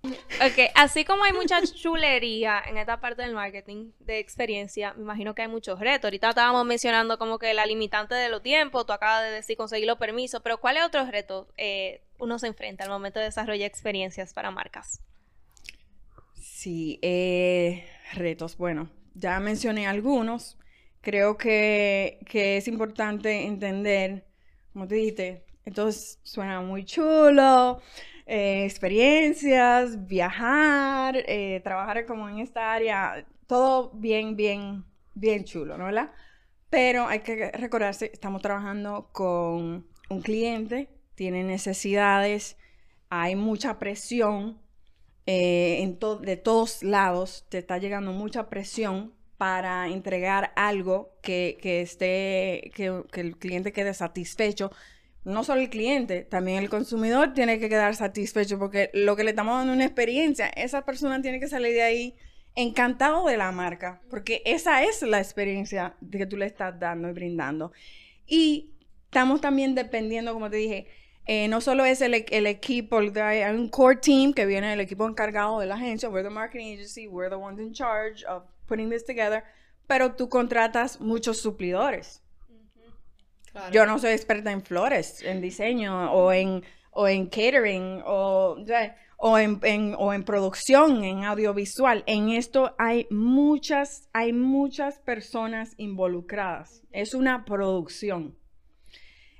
Ok, 0.04 0.72
así 0.74 1.06
como 1.06 1.24
hay 1.24 1.34
mucha 1.34 1.62
chulería 1.62 2.62
en 2.68 2.78
esta 2.78 3.00
parte 3.00 3.22
del 3.22 3.34
marketing 3.34 3.92
de 4.00 4.18
experiencia, 4.18 4.94
me 4.96 5.04
imagino 5.04 5.36
que 5.36 5.44
hay 5.44 5.48
muchos 5.48 5.80
retos. 5.80 6.06
Ahorita 6.06 6.30
estábamos 6.30 6.66
mencionando 6.66 7.20
como 7.20 7.38
que 7.38 7.54
la 7.54 7.68
limitante 7.68 8.16
de 8.16 8.30
los 8.30 8.42
tiempos, 8.42 8.86
tú 8.88 8.94
acabas 8.94 9.24
de 9.24 9.30
decir 9.30 9.58
conseguir 9.58 9.88
los 9.88 10.00
permisos, 10.00 10.42
pero 10.42 10.60
¿cuáles 10.60 10.84
otros 10.84 11.10
retos 11.12 11.48
eh, 11.58 12.02
uno 12.18 12.40
se 12.40 12.48
enfrenta 12.48 12.84
al 12.84 12.90
momento 12.90 13.20
de 13.20 13.26
desarrollar 13.26 13.68
experiencias 13.68 14.34
para 14.34 14.50
marcas? 14.50 15.02
Sí, 16.34 16.98
eh, 17.04 17.86
retos. 18.14 18.58
Bueno, 18.58 18.90
ya 19.14 19.40
mencioné 19.40 19.86
algunos. 19.86 20.58
Creo 21.02 21.38
que, 21.38 22.20
que 22.28 22.58
es 22.58 22.68
importante 22.68 23.46
entender, 23.46 24.26
como 24.74 24.88
te 24.88 24.96
dijiste, 24.96 25.46
entonces 25.66 26.20
suena 26.24 26.62
muy 26.62 26.86
chulo, 26.86 27.82
eh, 28.26 28.66
experiencias, 28.66 30.08
viajar, 30.08 31.16
eh, 31.28 31.62
trabajar 31.64 32.06
como 32.06 32.30
en 32.30 32.40
esta 32.40 32.74
área, 32.74 33.26
todo 33.48 33.92
bien, 33.94 34.36
bien, 34.36 34.86
bien 35.14 35.44
chulo, 35.44 35.78
¿no? 35.78 35.86
¿Verdad? 35.86 36.12
Pero 36.70 37.08
hay 37.08 37.20
que 37.20 37.52
recordarse, 37.52 38.10
estamos 38.14 38.42
trabajando 38.42 39.10
con 39.12 39.88
un 40.10 40.22
cliente, 40.22 40.90
tiene 41.16 41.44
necesidades, 41.44 42.58
hay 43.10 43.36
mucha 43.36 43.78
presión 43.78 44.60
eh, 45.26 45.82
en 45.82 46.00
de 46.22 46.38
todos 46.38 46.82
lados, 46.82 47.46
te 47.50 47.60
está 47.60 47.78
llegando 47.78 48.12
mucha 48.12 48.50
presión 48.50 49.14
para 49.38 49.88
entregar 49.88 50.54
algo 50.56 51.18
que, 51.22 51.58
que 51.62 51.82
esté, 51.82 52.72
que 52.76 53.04
el 53.14 53.38
cliente 53.38 53.74
quede 53.74 53.94
satisfecho. 53.94 54.72
No 55.24 55.44
solo 55.44 55.62
el 55.62 55.70
cliente, 55.70 56.24
también 56.24 56.58
el 56.58 56.70
consumidor 56.70 57.34
tiene 57.34 57.60
que 57.60 57.70
quedar 57.70 57.96
satisfecho 57.96 58.58
porque 58.58 58.90
lo 58.94 59.16
que 59.16 59.24
le 59.24 59.30
estamos 59.32 59.56
dando 59.58 59.74
una 59.74 59.86
experiencia, 59.86 60.48
esa 60.48 60.84
persona 60.84 61.22
tiene 61.22 61.40
que 61.40 61.48
salir 61.48 61.74
de 61.74 61.84
ahí 61.84 62.16
encantado 62.56 63.28
de 63.28 63.38
la 63.38 63.52
marca, 63.52 64.02
porque 64.10 64.42
esa 64.46 64.84
es 64.84 65.02
la 65.04 65.20
experiencia 65.20 65.96
que 66.12 66.26
tú 66.26 66.38
le 66.38 66.48
estás 66.48 66.80
dando 66.80 67.08
y 67.10 67.14
brindando. 67.14 67.72
Y 68.26 68.72
estamos 69.06 69.42
también 69.42 69.76
dependiendo, 69.76 70.34
como 70.34 70.50
te 70.50 70.58
dije, 70.58 70.88
eh, 71.28 71.48
no 71.48 71.62
solo 71.62 71.86
es 71.86 72.02
el, 72.02 72.16
equipo, 72.16 72.98
el- 73.00 73.16
hay 73.22 73.44
un 73.56 73.70
core 73.70 73.98
team 73.98 74.34
que 74.34 74.48
viene 74.48 74.74
el 74.74 74.80
equipo 74.80 75.08
encargado 75.08 75.60
de 75.60 75.68
la 75.68 75.76
agencia, 75.76 76.10
we're 76.10 76.28
the 76.28 76.34
marketing 76.34 76.74
agency, 76.74 77.08
we're 77.08 77.30
the 77.30 77.36
ones 77.36 77.60
in 77.60 77.72
charge 77.74 78.26
of 78.26 78.44
putting 78.66 78.90
this 78.90 79.06
together, 79.06 79.44
pero 79.86 80.16
tú 80.16 80.30
contratas 80.30 81.00
muchos 81.00 81.40
suplidores. 81.40 82.24
Yo 83.72 83.86
no 83.86 84.00
soy 84.00 84.12
experta 84.12 84.52
en 84.52 84.62
flores, 84.62 85.22
en 85.24 85.42
diseño 85.42 86.14
o 86.14 86.32
en, 86.32 86.64
o 86.92 87.08
en 87.08 87.28
catering 87.28 88.02
o, 88.06 88.58
o 89.18 89.38
en, 89.38 89.96
o 89.98 90.14
en 90.14 90.24
producción, 90.24 91.04
en 91.04 91.26
audiovisual. 91.26 92.04
En 92.08 92.30
esto 92.30 92.76
hay 92.78 93.08
muchas, 93.10 94.10
hay 94.14 94.32
muchas 94.34 95.00
personas 95.00 95.74
involucradas. 95.78 96.84
Es 96.92 97.14
una 97.14 97.44
producción. 97.46 98.38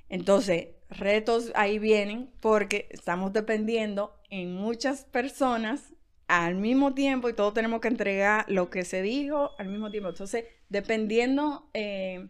Entonces, 0.10 0.70
retos 0.90 1.52
ahí 1.56 1.80
vienen 1.80 2.32
porque 2.42 2.90
estamos 2.92 3.32
dependiendo 3.32 4.20
en 4.30 4.54
muchas 4.54 5.06
personas 5.06 5.94
al 6.28 6.56
mismo 6.56 6.94
tiempo 6.94 7.30
y 7.30 7.34
todos 7.34 7.54
tenemos 7.54 7.80
que 7.82 7.88
entregar 7.88 8.46
lo 8.50 8.70
que 8.70 8.84
se 8.84 9.02
dijo 9.02 9.52
al 9.58 9.70
mismo 9.70 9.90
tiempo. 9.90 10.10
Entonces, 10.10 10.46
dependiendo, 10.70 11.70
eh. 11.74 12.30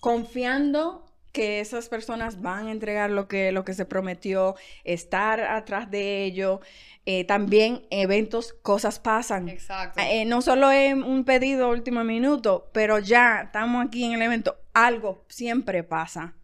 Confiando 0.00 1.06
que 1.32 1.60
esas 1.60 1.88
personas 1.88 2.42
van 2.42 2.66
a 2.66 2.72
entregar 2.72 3.08
lo 3.10 3.28
que, 3.28 3.52
lo 3.52 3.64
que 3.64 3.72
se 3.74 3.84
prometió, 3.84 4.56
estar 4.82 5.40
atrás 5.40 5.88
de 5.90 6.24
ello. 6.24 6.60
Eh, 7.06 7.24
también 7.24 7.86
eventos, 7.90 8.52
cosas 8.52 8.98
pasan. 8.98 9.48
Exacto. 9.48 10.00
Eh, 10.04 10.24
no 10.24 10.42
solo 10.42 10.70
es 10.72 10.92
un 10.94 11.24
pedido 11.24 11.70
último 11.70 12.02
minuto, 12.02 12.68
pero 12.72 12.98
ya 12.98 13.42
estamos 13.44 13.86
aquí 13.86 14.04
en 14.04 14.12
el 14.14 14.22
evento, 14.22 14.56
algo 14.74 15.24
siempre 15.28 15.84
pasa. 15.84 16.34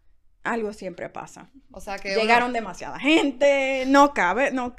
Algo 0.45 0.73
siempre 0.73 1.09
pasa. 1.09 1.51
o 1.73 1.81
sea 1.81 1.99
que 1.99 2.15
Llegaron 2.15 2.51
uno- 2.51 2.55
demasiada 2.55 3.01
gente, 3.01 3.85
no 3.89 4.15
cabe, 4.15 4.53
no. 4.53 4.77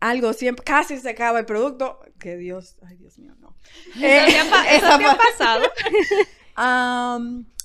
Algo 0.00 0.34
siempre, 0.34 0.62
casi 0.64 0.98
se 0.98 1.08
acaba 1.10 1.38
el 1.38 1.46
producto. 1.46 2.00
Que 2.20 2.36
Dios, 2.36 2.76
ay 2.86 2.96
Dios 2.98 3.18
mío, 3.18 3.34
no. 3.40 3.56
Eh, 4.00 4.26
¿Eso 4.28 4.48
te 4.50 4.54
ha, 4.54 4.76
eso 4.76 4.98
te 4.98 5.04
ha 5.06 5.16
pa- 5.16 5.18
pasado? 5.18 5.64
Am, 6.54 7.46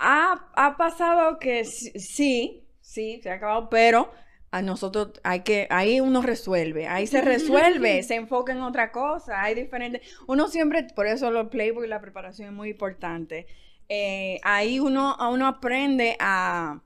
ha, 0.00 0.50
ha 0.54 0.76
pasado 0.76 1.38
que 1.38 1.64
sí, 1.64 2.64
sí, 2.80 3.20
se 3.22 3.30
ha 3.30 3.34
acabado, 3.34 3.68
pero 3.68 4.10
a 4.50 4.62
nosotros 4.62 5.12
hay 5.22 5.40
que, 5.40 5.68
ahí 5.70 6.00
uno 6.00 6.22
resuelve, 6.22 6.88
ahí 6.88 7.06
se 7.06 7.20
resuelve, 7.20 8.02
se 8.02 8.16
enfoca 8.16 8.52
en 8.52 8.62
otra 8.62 8.90
cosa, 8.90 9.42
hay 9.42 9.54
diferentes, 9.54 10.02
uno 10.26 10.48
siempre, 10.48 10.86
por 10.96 11.06
eso 11.06 11.30
los 11.30 11.48
playbook 11.48 11.84
y 11.84 11.88
la 11.88 12.00
preparación 12.00 12.48
es 12.48 12.54
muy 12.54 12.70
importante. 12.70 13.46
Eh, 13.88 14.40
ahí 14.42 14.78
uno, 14.78 15.16
uno 15.30 15.46
aprende 15.46 16.16
a, 16.20 16.80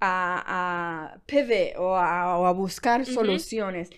a, 0.00 1.12
a 1.12 1.20
pivot 1.26 1.76
o 1.76 1.96
a, 1.96 2.38
o 2.38 2.46
a 2.46 2.52
buscar 2.52 3.04
soluciones. 3.04 3.90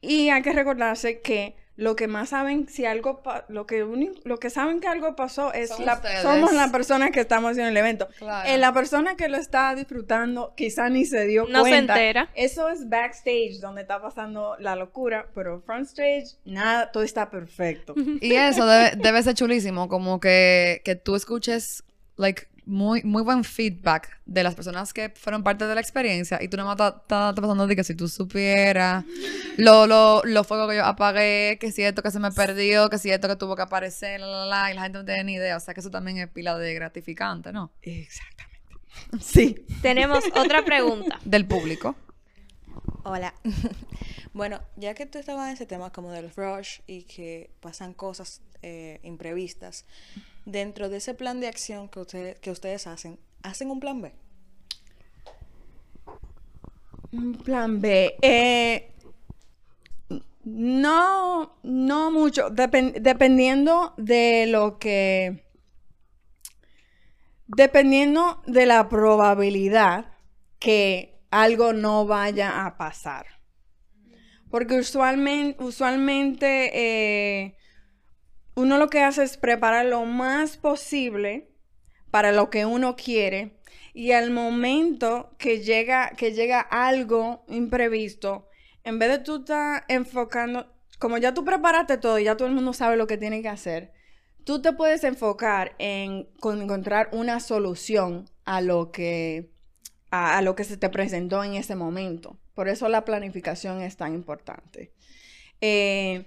Y 0.00 0.28
hay 0.28 0.42
que 0.42 0.52
recordarse 0.52 1.20
que 1.22 1.56
lo 1.76 1.96
que 1.96 2.06
más 2.06 2.28
saben 2.28 2.68
si 2.68 2.84
algo 2.86 3.22
pa- 3.22 3.44
lo 3.48 3.66
que 3.66 3.84
lo 4.24 4.38
que 4.38 4.48
saben 4.50 4.80
que 4.80 4.86
algo 4.86 5.16
pasó 5.16 5.52
es 5.52 5.70
Son 5.70 5.84
la 5.84 5.94
ustedes. 5.94 6.22
somos 6.22 6.52
la 6.52 6.70
persona 6.70 7.10
que 7.10 7.18
estamos 7.20 7.50
haciendo 7.50 7.70
el 7.70 7.76
evento. 7.76 8.08
Claro. 8.18 8.48
Eh, 8.48 8.58
la 8.58 8.72
persona 8.72 9.16
que 9.16 9.28
lo 9.28 9.36
está 9.38 9.74
disfrutando 9.74 10.54
quizá 10.56 10.88
ni 10.88 11.04
se 11.04 11.26
dio 11.26 11.46
No 11.48 11.64
se 11.64 11.70
cuenta. 11.70 11.94
entera. 11.94 12.30
Eso 12.34 12.68
es 12.68 12.88
backstage 12.88 13.58
donde 13.60 13.82
está 13.82 14.00
pasando 14.00 14.56
la 14.60 14.76
locura, 14.76 15.26
pero 15.34 15.62
front 15.62 15.86
stage 15.88 16.36
nada, 16.44 16.92
todo 16.92 17.02
está 17.02 17.28
perfecto. 17.30 17.94
Y 18.20 18.34
eso 18.34 18.66
debe, 18.66 18.92
debe 18.96 19.22
ser 19.24 19.34
chulísimo, 19.34 19.88
como 19.88 20.20
que, 20.20 20.80
que 20.84 20.94
tú 20.94 21.16
escuches, 21.16 21.82
like, 22.16 22.46
muy, 22.66 23.02
muy 23.02 23.22
buen 23.22 23.44
feedback 23.44 24.20
de 24.26 24.42
las 24.42 24.54
personas 24.54 24.92
que 24.92 25.10
fueron 25.10 25.42
parte 25.42 25.66
de 25.66 25.74
la 25.74 25.80
experiencia 25.80 26.42
y 26.42 26.48
tú 26.48 26.56
no 26.56 26.70
estás 26.70 26.94
estás 27.02 27.34
pasando 27.34 27.66
de 27.66 27.76
que 27.76 27.84
si 27.84 27.94
tú 27.94 28.08
supieras 28.08 29.04
lo, 29.56 29.86
lo, 29.86 30.22
los 30.24 30.46
fuegos 30.46 30.70
que 30.70 30.76
yo 30.76 30.84
apagué, 30.84 31.58
que 31.60 31.72
si 31.72 31.82
esto 31.82 32.02
que 32.02 32.10
se 32.10 32.20
me 32.20 32.32
perdió, 32.32 32.88
que 32.88 32.98
si 32.98 33.10
esto 33.10 33.28
que 33.28 33.36
tuvo 33.36 33.56
que 33.56 33.62
aparecer, 33.62 34.20
la, 34.20 34.26
la, 34.26 34.46
la, 34.46 34.70
y 34.72 34.74
la 34.74 34.82
gente 34.82 34.98
no 34.98 35.04
tiene 35.04 35.24
ni 35.24 35.34
idea. 35.34 35.56
O 35.56 35.60
sea 35.60 35.74
que 35.74 35.80
eso 35.80 35.90
también 35.90 36.18
es 36.18 36.28
pila 36.28 36.58
de 36.58 36.74
gratificante, 36.74 37.52
¿no? 37.52 37.72
Exactamente. 37.82 38.54
Sí. 39.20 39.66
Tenemos 39.82 40.24
otra 40.34 40.64
pregunta. 40.64 41.18
Del 41.24 41.46
público. 41.46 41.96
Hola. 43.02 43.34
bueno, 44.32 44.60
ya 44.76 44.94
que 44.94 45.06
tú 45.06 45.18
estabas 45.18 45.48
en 45.48 45.54
ese 45.54 45.66
tema 45.66 45.90
como 45.90 46.10
del 46.10 46.30
rush 46.34 46.80
y 46.86 47.02
que 47.02 47.50
pasan 47.60 47.92
cosas 47.92 48.40
eh, 48.62 49.00
imprevistas, 49.02 49.84
dentro 50.44 50.88
de 50.88 50.98
ese 50.98 51.14
plan 51.14 51.40
de 51.40 51.48
acción 51.48 51.88
que, 51.88 52.36
que 52.40 52.50
ustedes 52.50 52.86
hacen, 52.86 53.18
¿hacen 53.42 53.70
un 53.70 53.80
plan 53.80 54.00
B? 54.02 54.12
Un 57.12 57.34
Plan 57.34 57.80
B. 57.80 58.16
Eh, 58.22 58.90
no, 60.44 61.56
no 61.62 62.10
mucho. 62.10 62.50
Depen- 62.50 62.94
dependiendo 63.00 63.94
de 63.96 64.46
lo 64.48 64.78
que. 64.78 65.44
Dependiendo 67.46 68.42
de 68.46 68.66
la 68.66 68.88
probabilidad 68.88 70.06
que 70.58 71.20
algo 71.30 71.72
no 71.72 72.06
vaya 72.06 72.66
a 72.66 72.76
pasar. 72.76 73.26
Porque 74.50 74.76
usualmente, 74.78 75.62
usualmente 75.62 76.70
eh, 76.74 77.56
uno 78.54 78.78
lo 78.78 78.88
que 78.88 79.00
hace 79.02 79.22
es 79.24 79.36
preparar 79.36 79.86
lo 79.86 80.04
más 80.04 80.56
posible 80.56 81.48
para 82.10 82.32
lo 82.32 82.50
que 82.50 82.66
uno 82.66 82.96
quiere 82.96 83.56
Y 83.94 84.12
al 84.12 84.30
momento 84.30 85.30
que 85.38 85.60
llega, 85.60 86.10
que 86.16 86.32
llega 86.32 86.60
algo 86.60 87.44
imprevisto, 87.48 88.48
en 88.84 88.98
vez 88.98 89.10
de 89.10 89.18
tú 89.20 89.36
estar 89.38 89.84
enfocando, 89.88 90.66
como 90.98 91.18
ya 91.18 91.32
tú 91.34 91.44
preparaste 91.44 91.98
todo 91.98 92.18
y 92.18 92.24
ya 92.24 92.36
todo 92.36 92.48
el 92.48 92.54
mundo 92.54 92.72
sabe 92.72 92.96
lo 92.96 93.06
que 93.06 93.18
tiene 93.18 93.42
que 93.42 93.48
hacer, 93.48 93.92
tú 94.44 94.60
te 94.62 94.72
puedes 94.72 95.04
enfocar 95.04 95.74
en 95.78 96.24
con- 96.40 96.62
encontrar 96.62 97.08
una 97.12 97.40
solución 97.40 98.26
a 98.44 98.60
lo 98.60 98.90
que 98.92 99.50
a, 100.10 100.38
a 100.38 100.42
lo 100.42 100.54
que 100.54 100.64
se 100.64 100.76
te 100.76 100.90
presentó 100.90 101.42
en 101.44 101.54
ese 101.54 101.74
momento. 101.76 102.38
Por 102.54 102.68
eso 102.68 102.88
la 102.88 103.04
planificación 103.04 103.80
es 103.82 103.96
tan 103.96 104.14
importante. 104.14 104.92
Eh, 105.60 106.26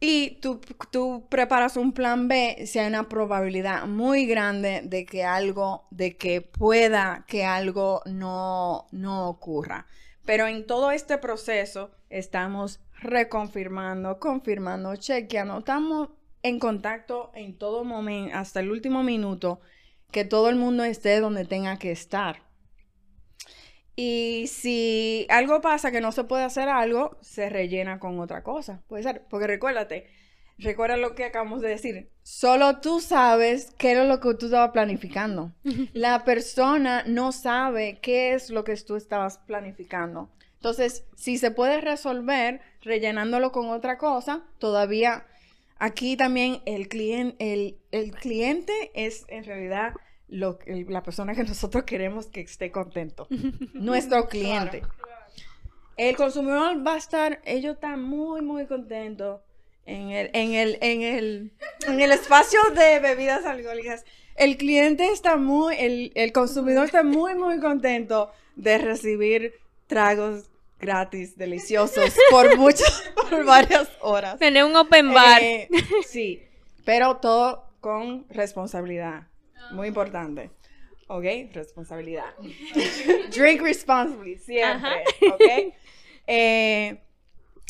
y 0.00 0.38
tú, 0.40 0.60
tú 0.90 1.26
preparas 1.30 1.76
un 1.76 1.92
plan 1.92 2.28
B 2.28 2.66
si 2.66 2.78
hay 2.78 2.88
una 2.88 3.08
probabilidad 3.08 3.86
muy 3.86 4.26
grande 4.26 4.82
de 4.84 5.06
que 5.06 5.24
algo, 5.24 5.86
de 5.90 6.16
que 6.16 6.42
pueda 6.42 7.24
que 7.26 7.44
algo 7.44 8.02
no, 8.06 8.86
no 8.92 9.28
ocurra. 9.28 9.86
Pero 10.24 10.46
en 10.46 10.66
todo 10.66 10.90
este 10.90 11.18
proceso 11.18 11.90
estamos 12.10 12.80
reconfirmando, 13.00 14.18
confirmando, 14.18 14.96
chequeando, 14.96 15.58
estamos 15.58 16.10
en 16.42 16.58
contacto 16.58 17.30
en 17.34 17.56
todo 17.56 17.84
momento, 17.84 18.36
hasta 18.36 18.60
el 18.60 18.70
último 18.70 19.02
minuto, 19.02 19.60
que 20.10 20.24
todo 20.24 20.48
el 20.48 20.56
mundo 20.56 20.84
esté 20.84 21.20
donde 21.20 21.44
tenga 21.44 21.78
que 21.78 21.90
estar. 21.90 22.42
Y 23.96 24.46
si 24.48 25.26
algo 25.28 25.60
pasa 25.60 25.92
que 25.92 26.00
no 26.00 26.12
se 26.12 26.24
puede 26.24 26.44
hacer 26.44 26.68
algo, 26.68 27.16
se 27.20 27.48
rellena 27.48 27.98
con 27.98 28.18
otra 28.18 28.42
cosa. 28.42 28.82
Puede 28.88 29.04
ser, 29.04 29.22
porque 29.30 29.46
recuérdate, 29.46 30.06
recuerda 30.58 30.96
lo 30.96 31.14
que 31.14 31.24
acabamos 31.24 31.60
de 31.60 31.68
decir. 31.68 32.10
Solo 32.22 32.80
tú 32.80 33.00
sabes 33.00 33.72
qué 33.78 33.92
era 33.92 34.04
lo 34.04 34.20
que 34.20 34.34
tú 34.34 34.46
estabas 34.46 34.72
planificando. 34.72 35.52
La 35.92 36.24
persona 36.24 37.04
no 37.06 37.30
sabe 37.30 37.98
qué 38.00 38.34
es 38.34 38.50
lo 38.50 38.64
que 38.64 38.76
tú 38.76 38.96
estabas 38.96 39.38
planificando. 39.38 40.30
Entonces, 40.54 41.04
si 41.14 41.36
se 41.36 41.50
puede 41.50 41.80
resolver 41.80 42.60
rellenándolo 42.80 43.52
con 43.52 43.68
otra 43.68 43.98
cosa, 43.98 44.42
todavía 44.58 45.26
aquí 45.78 46.16
también 46.16 46.62
el, 46.64 46.88
el, 47.38 47.78
el 47.92 48.12
cliente 48.12 48.90
es 48.94 49.24
en 49.28 49.44
realidad 49.44 49.92
lo, 50.28 50.58
el- 50.66 50.86
la 50.88 51.02
persona 51.02 51.34
que 51.34 51.44
nosotros 51.44 51.84
queremos 51.84 52.26
que 52.26 52.40
esté 52.40 52.70
contento. 52.70 53.26
Nuestro 53.74 54.28
cliente. 54.28 54.82
El 55.96 56.16
consumidor 56.16 56.84
va 56.86 56.94
a 56.94 56.98
estar, 56.98 57.40
ellos 57.44 57.74
están 57.74 58.02
muy, 58.02 58.42
muy 58.42 58.66
contentos 58.66 59.40
en 59.86 60.10
el, 60.10 60.30
en 60.32 60.54
el, 60.54 60.78
en 60.80 61.02
el, 61.02 61.52
en 61.86 62.00
el 62.00 62.10
espacio 62.10 62.58
de 62.74 62.98
bebidas 62.98 63.44
alcohólicas. 63.44 64.04
El 64.34 64.56
cliente 64.56 65.06
está 65.12 65.36
muy, 65.36 65.76
el, 65.78 66.10
el 66.16 66.32
consumidor 66.32 66.86
está 66.86 67.04
muy, 67.04 67.36
muy 67.36 67.60
contento 67.60 68.32
de 68.56 68.78
recibir 68.78 69.54
tragos 69.86 70.50
gratis, 70.80 71.36
deliciosos, 71.38 72.12
por 72.30 72.56
muchas, 72.58 73.04
por 73.14 73.44
varias 73.44 73.88
horas. 74.00 74.38
Tener 74.40 74.64
un 74.64 74.74
open 74.74 75.14
bar. 75.14 75.40
Eh, 75.42 75.68
sí, 76.04 76.42
pero 76.84 77.18
todo 77.18 77.66
con 77.80 78.26
responsabilidad. 78.30 79.28
Muy 79.70 79.88
importante. 79.88 80.50
¿Ok? 81.08 81.24
Responsabilidad. 81.52 82.34
Drink 83.36 83.60
responsibly, 83.60 84.38
siempre. 84.38 85.04
¿Ok? 85.32 85.74
Eh, 86.26 87.00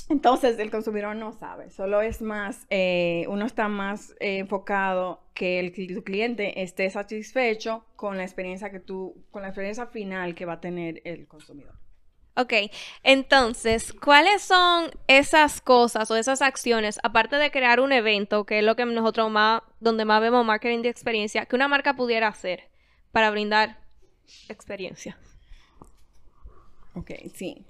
entonces, 0.08 0.58
el 0.58 0.70
consumidor 0.70 1.16
no 1.16 1.32
sabe. 1.32 1.70
Solo 1.70 2.02
es 2.02 2.20
más, 2.20 2.66
eh, 2.70 3.24
uno 3.28 3.46
está 3.46 3.68
más 3.68 4.12
eh, 4.20 4.38
enfocado 4.38 5.22
que 5.32 5.58
el, 5.58 5.72
tu 5.72 6.04
cliente 6.04 6.62
esté 6.62 6.88
satisfecho 6.90 7.84
con 7.96 8.16
la 8.16 8.22
experiencia 8.22 8.70
que 8.70 8.80
tú, 8.80 9.24
con 9.30 9.42
la 9.42 9.48
experiencia 9.48 9.86
final 9.86 10.34
que 10.34 10.44
va 10.44 10.54
a 10.54 10.60
tener 10.60 11.00
el 11.04 11.26
consumidor. 11.26 11.74
Ok, 12.36 12.52
entonces, 13.04 13.92
¿cuáles 13.92 14.42
son 14.42 14.90
esas 15.06 15.60
cosas 15.60 16.10
o 16.10 16.16
esas 16.16 16.42
acciones, 16.42 16.98
aparte 17.04 17.36
de 17.36 17.52
crear 17.52 17.78
un 17.78 17.92
evento, 17.92 18.44
que 18.44 18.58
es 18.58 18.64
lo 18.64 18.74
que 18.74 18.84
nosotros 18.86 19.30
más, 19.30 19.62
donde 19.78 20.04
más 20.04 20.20
vemos 20.20 20.44
marketing 20.44 20.82
de 20.82 20.88
experiencia, 20.88 21.46
que 21.46 21.54
una 21.54 21.68
marca 21.68 21.94
pudiera 21.94 22.26
hacer 22.26 22.68
para 23.12 23.30
brindar 23.30 23.78
experiencia? 24.48 25.16
Ok, 26.94 27.12
sí. 27.34 27.64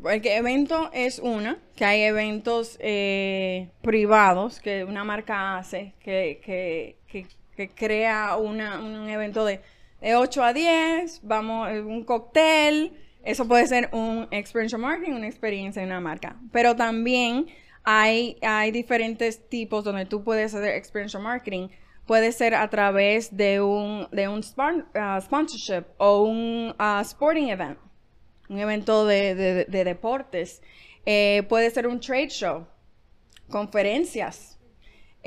Porque 0.00 0.36
evento 0.36 0.88
es 0.94 1.18
una, 1.18 1.58
que 1.76 1.84
hay 1.84 2.02
eventos 2.02 2.78
eh, 2.80 3.68
privados 3.82 4.60
que 4.60 4.84
una 4.84 5.04
marca 5.04 5.58
hace, 5.58 5.92
que, 6.00 6.40
que, 6.42 6.96
que, 7.06 7.26
que 7.54 7.68
crea 7.68 8.36
una, 8.36 8.80
un 8.80 9.10
evento 9.10 9.44
de, 9.44 9.60
de 10.00 10.16
8 10.16 10.42
a 10.42 10.52
10, 10.54 11.20
vamos, 11.22 11.70
un 11.70 12.02
cóctel, 12.04 12.98
eso 13.26 13.46
puede 13.46 13.66
ser 13.66 13.88
un 13.92 14.28
experiential 14.30 14.80
marketing, 14.80 15.12
una 15.12 15.26
experiencia 15.26 15.82
en 15.82 15.88
una 15.88 16.00
marca. 16.00 16.36
Pero 16.52 16.74
también 16.76 17.46
hay, 17.84 18.38
hay 18.42 18.70
diferentes 18.70 19.48
tipos 19.48 19.84
donde 19.84 20.06
tú 20.06 20.22
puedes 20.24 20.54
hacer 20.54 20.70
experiential 20.76 21.22
marketing. 21.22 21.68
Puede 22.06 22.32
ser 22.32 22.54
a 22.54 22.68
través 22.70 23.36
de 23.36 23.60
un, 23.60 24.08
de 24.12 24.28
un 24.28 24.40
ah, 24.94 25.20
sponsorship 25.20 25.84
o 25.98 26.22
un 26.22 26.74
ah, 26.78 27.00
sporting 27.04 27.48
event 27.48 27.78
un 28.48 28.60
evento 28.60 29.06
de, 29.06 29.34
de- 29.34 29.64
de 29.64 29.84
deportes, 29.84 30.62
Eh, 31.04 31.42
puede 31.48 31.70
ser 31.70 31.86
un 31.86 31.98
trade 32.00 32.30
show, 32.30 32.66
conferencias, 33.48 34.55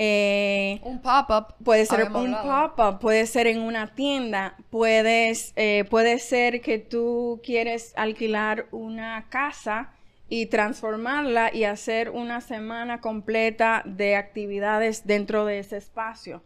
Eh, 0.01 0.79
Un 0.83 1.01
pop-up. 1.01 1.55
puede 1.61 1.85
ser 1.85 2.05
habíamos 2.05 2.23
un 2.23 2.31
pop-up, 2.33 2.99
puede 2.99 3.25
ser 3.25 3.47
en 3.47 3.59
una 3.59 3.93
tienda, 3.93 4.55
puedes, 4.69 5.51
eh, 5.57 5.83
puede 5.89 6.19
ser 6.19 6.61
que 6.61 6.77
tú 6.79 7.41
quieres 7.43 7.91
alquilar 7.97 8.67
una 8.71 9.27
casa 9.27 9.91
y 10.29 10.45
transformarla 10.45 11.53
y 11.53 11.65
hacer 11.65 12.11
una 12.11 12.39
semana 12.39 13.01
completa 13.01 13.83
de 13.85 14.15
actividades 14.15 15.05
dentro 15.05 15.43
de 15.43 15.59
ese 15.59 15.75
espacio. 15.75 16.43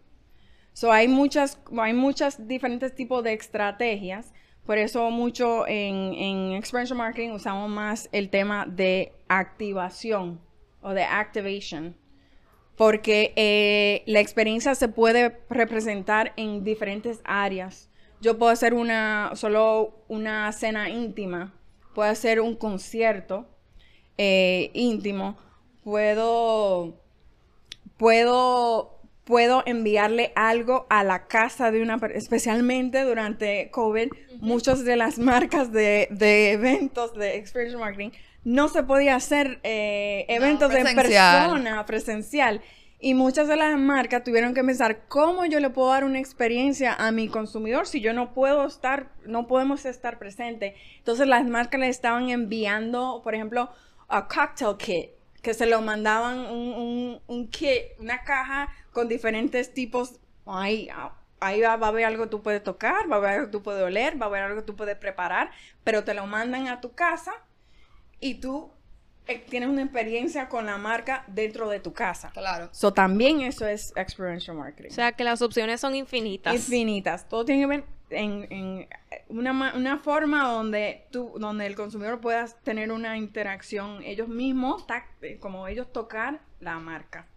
So, 0.74 0.92
hay 0.92 1.08
muchas, 1.08 1.60
hay 1.78 1.94
muchas 1.94 2.48
diferentes 2.48 2.96
tipos 2.96 3.24
de 3.24 3.34
estrategias. 3.34 4.34
Por 4.66 4.80
eso 4.80 5.12
mucho 5.12 5.68
en, 5.68 6.16
en 6.16 6.54
experiential 6.54 6.98
marketing 6.98 7.30
usamos 7.34 7.70
más 7.70 8.10
el 8.12 8.32
tema 8.32 8.66
de 8.66 9.14
activación 9.28 10.42
o 10.82 10.96
de 10.96 11.04
activation. 11.04 11.96
Porque 12.76 13.34
eh, 13.36 14.04
la 14.08 14.20
experiencia 14.20 14.76
se 14.76 14.88
puede 14.88 15.38
representar 15.50 16.34
en 16.38 16.64
diferentes 16.64 17.22
áreas. 17.24 17.90
Yo 18.22 18.38
puedo 18.38 18.52
hacer 18.52 18.74
una, 18.74 19.32
solo 19.36 20.04
una 20.08 20.52
cena 20.54 20.90
íntima, 20.90 21.54
puedo 21.94 22.10
hacer 22.10 22.40
un 22.40 22.56
concierto 22.56 23.46
eh, 24.18 24.72
íntimo, 24.74 25.38
puedo 25.84 27.04
puedo, 27.98 29.00
puedo 29.24 29.64
enviarle 29.66 30.34
algo 30.36 30.86
a 30.90 31.04
la 31.04 31.28
casa 31.28 31.72
de 31.72 31.82
una 31.82 31.98
persona, 32.00 32.20
especialmente 32.20 33.04
durante 33.04 33.70
COVID, 33.72 34.10
muchas 34.40 34.84
de 34.84 34.96
las 34.98 35.20
marcas 35.20 35.72
de, 35.72 36.08
de 36.12 36.52
eventos 36.52 37.14
de 37.16 37.38
experiential 37.38 37.80
marketing 37.80 38.12
no 38.44 38.68
se 38.68 38.84
podía 38.84 39.16
hacer 39.16 39.60
eh, 39.64 40.26
eventos 40.28 40.70
de 40.72 40.82
presencial. 40.82 41.50
persona, 41.50 41.86
presencial. 41.86 42.62
Y 43.00 43.16
muchas 43.16 43.50
de 43.50 43.58
las 43.58 43.78
marcas 43.78 44.24
tuvieron 44.24 44.54
que 44.54 44.64
pensar 44.64 45.08
cómo 45.10 45.46
yo 45.46 45.60
le 45.60 45.70
puedo 45.70 45.90
dar 45.90 46.06
una 46.06 46.20
experiencia 46.20 46.94
a 46.94 47.12
mi 47.12 47.28
consumidor 47.28 47.86
si 47.86 48.00
yo 48.00 48.14
no 48.14 48.34
puedo 48.34 48.66
estar, 48.66 49.10
no 49.26 49.46
podemos 49.46 49.86
estar 49.86 50.20
presente. 50.20 50.76
Entonces 51.00 51.28
las 51.28 51.46
marcas 51.46 51.82
le 51.82 51.90
estaban 51.90 52.30
enviando, 52.30 53.20
por 53.22 53.36
ejemplo, 53.36 53.70
a 54.08 54.28
cocktail 54.30 54.78
kit, 54.78 55.10
que 55.42 55.54
se 55.54 55.66
lo 55.66 55.82
mandaban 55.82 56.40
un, 56.40 56.74
un, 56.74 57.22
un 57.28 57.48
kit, 57.50 58.00
una 58.00 58.24
caja 58.24 58.70
con 58.94 59.10
diferentes 59.10 59.74
tipos. 59.74 60.22
Ahí, 60.46 60.88
ah, 60.96 61.12
ahí 61.42 61.60
va, 61.60 61.76
va 61.76 61.88
a 61.88 61.90
haber 61.90 62.06
algo 62.06 62.24
que 62.24 62.30
tú 62.30 62.42
puedes 62.42 62.64
tocar, 62.64 63.12
va 63.12 63.16
a 63.16 63.20
haber 63.20 63.30
algo 63.32 63.46
que 63.48 63.52
tú 63.52 63.64
puedes 63.64 63.84
oler, 63.84 64.22
va 64.22 64.28
a 64.28 64.30
haber 64.30 64.44
algo 64.44 64.62
que 64.62 64.66
tú 64.66 64.78
puedes 64.78 64.96
preparar, 64.96 65.52
pero 65.84 66.06
te 66.06 66.14
lo 66.14 66.26
mandan 66.26 66.70
a 66.70 66.80
tu 66.80 66.94
casa 66.94 67.34
y 68.24 68.36
tú 68.36 68.72
eh, 69.28 69.44
tienes 69.50 69.70
una 69.70 69.84
experiencia 69.84 70.50
con 70.50 70.66
la 70.66 70.78
marca 70.78 71.24
dentro 71.28 71.70
de 71.70 71.80
tu 71.80 71.94
casa. 71.94 72.32
Claro. 72.34 72.70
So, 72.72 72.92
también 72.94 73.42
eso 73.42 73.66
es 73.68 73.94
experiential 73.96 74.58
marketing. 74.58 74.90
O 74.90 74.94
sea, 74.94 75.12
que 75.12 75.24
las 75.24 75.42
opciones 75.42 75.80
son 75.80 75.96
infinitas. 75.96 76.54
Infinitas. 76.54 77.28
Todo 77.30 77.46
tiene 77.46 77.62
que 77.62 77.68
ver 77.68 77.84
en, 78.10 78.48
en 78.52 78.88
una, 79.30 79.54
ma- 79.54 79.74
una 79.76 79.98
forma 80.00 80.44
donde 80.50 81.06
tú, 81.12 81.34
donde 81.40 81.66
el 81.66 81.76
consumidor 81.76 82.20
pueda 82.20 82.46
tener 82.64 82.92
una 82.92 83.18
interacción 83.18 84.04
ellos 84.04 84.28
mismos, 84.28 84.86
eh, 85.22 85.38
como 85.40 85.68
ellos 85.68 85.92
tocar 85.94 86.42
la 86.60 86.80
marca. 86.80 87.28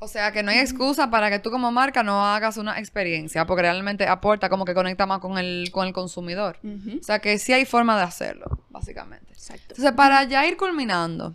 O 0.00 0.06
sea 0.06 0.30
que 0.30 0.44
no 0.44 0.52
hay 0.52 0.58
excusa 0.58 1.10
para 1.10 1.28
que 1.28 1.40
tú 1.40 1.50
como 1.50 1.72
marca 1.72 2.04
no 2.04 2.24
hagas 2.24 2.56
una 2.56 2.78
experiencia, 2.78 3.44
porque 3.46 3.62
realmente 3.62 4.06
aporta 4.06 4.48
como 4.48 4.64
que 4.64 4.72
conecta 4.72 5.06
más 5.06 5.18
con 5.18 5.36
el, 5.38 5.70
con 5.72 5.88
el 5.88 5.92
consumidor. 5.92 6.58
O 6.62 7.02
sea 7.02 7.18
que 7.18 7.36
sí 7.38 7.52
hay 7.52 7.64
forma 7.64 7.96
de 7.96 8.04
hacerlo, 8.04 8.57
básicamente. 8.88 9.32
Exacto. 9.32 9.64
Entonces, 9.68 9.92
para 9.92 10.24
ya 10.24 10.46
ir 10.46 10.56
culminando, 10.56 11.34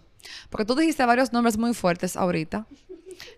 porque 0.49 0.65
tú 0.65 0.75
dijiste 0.75 1.05
varios 1.05 1.31
nombres 1.31 1.57
muy 1.57 1.73
fuertes 1.73 2.17
ahorita. 2.17 2.65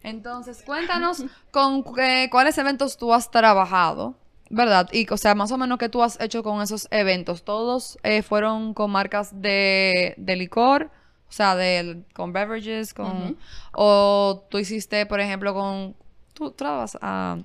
Entonces, 0.04 0.64
cuéntanos 0.66 1.24
con 1.52 1.84
eh, 2.00 2.30
cuáles 2.32 2.58
eventos 2.58 2.98
tú 2.98 3.14
has 3.14 3.30
trabajado, 3.30 4.16
¿Verdad? 4.52 4.88
Y, 4.92 5.12
o 5.12 5.18
sea, 5.18 5.34
más 5.34 5.52
o 5.52 5.58
menos, 5.58 5.80
¿qué 5.80 5.90
tú 5.90 6.04
has 6.04 6.22
hecho 6.22 6.44
con 6.44 6.62
esos 6.62 6.88
eventos? 6.92 7.44
¿Todos 7.44 7.98
eh, 8.04 8.22
fueron 8.22 8.76
con 8.76 8.92
marcas 8.92 9.42
de, 9.42 10.14
de 10.18 10.36
licor? 10.36 10.92
O 11.28 11.32
sea, 11.32 11.56
de, 11.56 12.04
con 12.14 12.32
beverages, 12.32 12.94
con... 12.94 13.40
O 13.74 14.46
tú 14.52 14.60
hiciste, 14.60 15.08
por 15.08 15.20
ejemplo, 15.20 15.56
con... 15.56 15.96
Tú, 16.36 16.54
vas 16.60 16.96
a, 17.02 17.40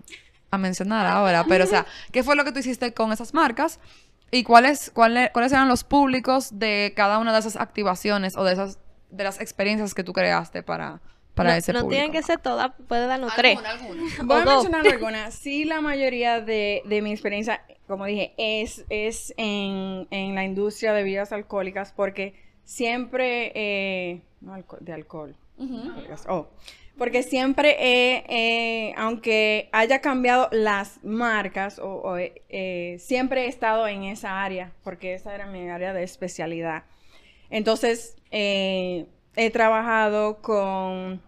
a 0.50 0.58
mencionar 0.58 1.06
ahora, 1.06 1.44
pero, 1.48 1.64
o 1.64 1.66
sea, 1.66 1.86
¿qué 2.12 2.22
fue 2.22 2.36
lo 2.36 2.44
que 2.44 2.52
tú 2.52 2.58
hiciste 2.58 2.92
con 2.92 3.12
esas 3.12 3.32
marcas? 3.32 3.80
¿Y 4.30 4.44
cuáles, 4.44 4.90
cuáles, 4.90 5.30
cuáles 5.30 5.52
eran 5.52 5.68
los 5.68 5.84
públicos 5.84 6.58
de 6.58 6.92
cada 6.94 7.18
una 7.18 7.32
de 7.32 7.38
esas 7.40 7.56
activaciones 7.56 8.36
o 8.36 8.44
de 8.44 8.52
esas 8.52 8.78
de 9.10 9.24
las 9.24 9.40
experiencias 9.40 9.92
que 9.92 10.04
tú 10.04 10.12
creaste 10.12 10.62
para, 10.62 11.00
para 11.34 11.50
no, 11.50 11.56
ese 11.56 11.72
no 11.72 11.80
público? 11.80 11.96
tienen 11.96 12.12
que 12.12 12.22
ser 12.22 12.38
todas, 12.38 12.72
puede 12.86 13.06
darnos 13.06 13.34
tres. 13.34 13.58
Voy 14.22 14.40
a 14.40 14.44
mencionar 14.44 14.86
algunas. 14.92 15.34
Sí, 15.34 15.64
la 15.64 15.80
mayoría 15.80 16.40
de, 16.40 16.82
de 16.84 17.02
mi 17.02 17.10
experiencia, 17.10 17.62
como 17.88 18.04
dije, 18.04 18.34
es, 18.38 18.84
es 18.88 19.34
en, 19.36 20.06
en 20.10 20.34
la 20.34 20.44
industria 20.44 20.92
de 20.92 21.02
bebidas 21.02 21.32
alcohólicas 21.32 21.92
porque 21.92 22.34
siempre... 22.64 23.52
eh, 23.54 24.22
no 24.40 24.56
de 24.80 24.92
alcohol. 24.92 25.36
oh. 26.28 26.48
Porque 27.00 27.22
siempre 27.22 27.76
he, 27.80 28.24
eh, 28.28 28.94
aunque 28.98 29.70
haya 29.72 30.02
cambiado 30.02 30.50
las 30.52 31.02
marcas, 31.02 31.78
o, 31.78 32.18
eh, 32.18 32.42
eh, 32.50 32.96
siempre 32.98 33.46
he 33.46 33.48
estado 33.48 33.88
en 33.88 34.04
esa 34.04 34.42
área, 34.42 34.74
porque 34.84 35.14
esa 35.14 35.34
era 35.34 35.46
mi 35.46 35.70
área 35.70 35.94
de 35.94 36.02
especialidad. 36.02 36.84
Entonces, 37.48 38.18
eh, 38.30 39.06
he 39.34 39.50
trabajado 39.50 40.42
con, 40.42 41.22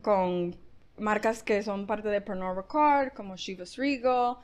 con 0.00 0.56
marcas 0.96 1.42
que 1.42 1.62
son 1.62 1.86
parte 1.86 2.08
de 2.08 2.22
Pernod 2.22 2.56
Ricard, 2.56 3.12
como 3.12 3.36
Chivas 3.36 3.76
Regal, 3.76 4.38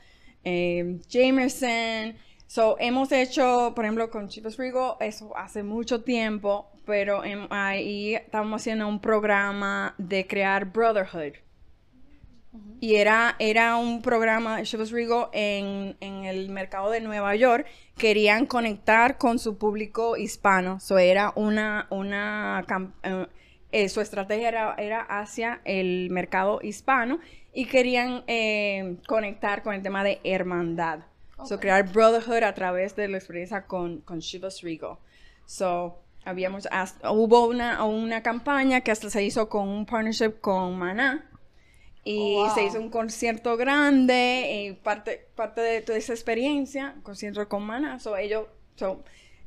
eh, 0.45 0.99
Jameson. 1.09 2.17
So, 2.49 2.77
hemos 2.79 3.13
hecho, 3.13 3.73
por 3.75 3.87
ejemplo, 3.87 4.11
con 4.11 4.29
Chivas 4.29 4.59
Regal, 4.59 4.97
eso 5.01 5.35
hace 5.39 5.63
mucho 5.63 6.05
tiempo, 6.05 6.71
pero 6.87 7.25
em- 7.25 7.49
ahí 7.51 8.15
estamos 8.15 8.63
haciendo 8.63 8.89
un 8.89 9.01
programa 9.01 9.95
de 9.99 10.27
crear 10.27 10.65
Brotherhood. 10.65 11.35
Y 12.81 12.95
era, 12.95 13.37
era 13.39 13.77
un 13.77 14.01
programa 14.01 14.63
Chivas 14.63 14.91
Regal 14.91 15.29
en, 15.33 15.97
en 16.01 16.25
el 16.25 16.49
mercado 16.49 16.91
de 16.91 17.01
Nueva 17.01 17.35
York. 17.35 17.67
Querían 17.99 18.47
conectar 18.47 19.19
con 19.19 19.39
su 19.39 19.59
público 19.59 20.17
hispano. 20.17 20.81
So 20.81 20.97
era 20.99 21.33
una, 21.37 21.87
una 21.91 22.65
eh, 23.03 23.27
eh, 23.73 23.89
su 23.89 24.01
estrategia 24.01 24.49
era, 24.49 24.75
era 24.79 25.01
hacia 25.03 25.61
el 25.65 26.09
mercado 26.11 26.61
hispano 26.63 27.19
y 27.53 27.67
querían 27.67 28.25
eh, 28.27 28.97
conectar 29.07 29.63
con 29.63 29.75
el 29.75 29.83
tema 29.83 30.05
de 30.05 30.21
hermandad. 30.25 31.01
So 31.45 31.61
crear 31.61 31.91
brotherhood 31.93 32.43
a 32.45 32.55
través 32.55 32.97
de 32.97 33.09
la 33.09 33.19
experiencia 33.19 33.67
con, 33.67 34.01
con 34.01 34.21
Chivas 34.21 34.63
Regal. 34.63 34.97
So, 35.45 35.99
habíamos, 36.27 36.69
hasta- 36.71 37.11
hubo 37.11 37.47
una, 37.47 37.83
una 37.85 38.23
campaña 38.23 38.83
que 38.83 38.91
hasta 38.91 39.09
se 39.09 39.25
hizo 39.25 39.49
con 39.49 39.69
un 39.69 39.87
partnership 39.87 40.41
con 40.41 40.77
Maná. 40.79 41.31
Y 42.05 42.37
se 42.55 42.65
hizo 42.65 42.79
un 42.79 42.89
concierto 42.91 43.57
grande, 43.57 44.67
y 44.69 44.73
parte, 44.75 45.27
parte 45.35 45.61
de 45.61 45.81
toda 45.81 45.99
esa 45.99 46.13
experiencia, 46.13 46.95
concierto 47.03 47.49
con 47.49 47.65
Maná. 47.65 47.99
So, 47.99 48.17
ellos, 48.17 48.47
so, 48.77 49.03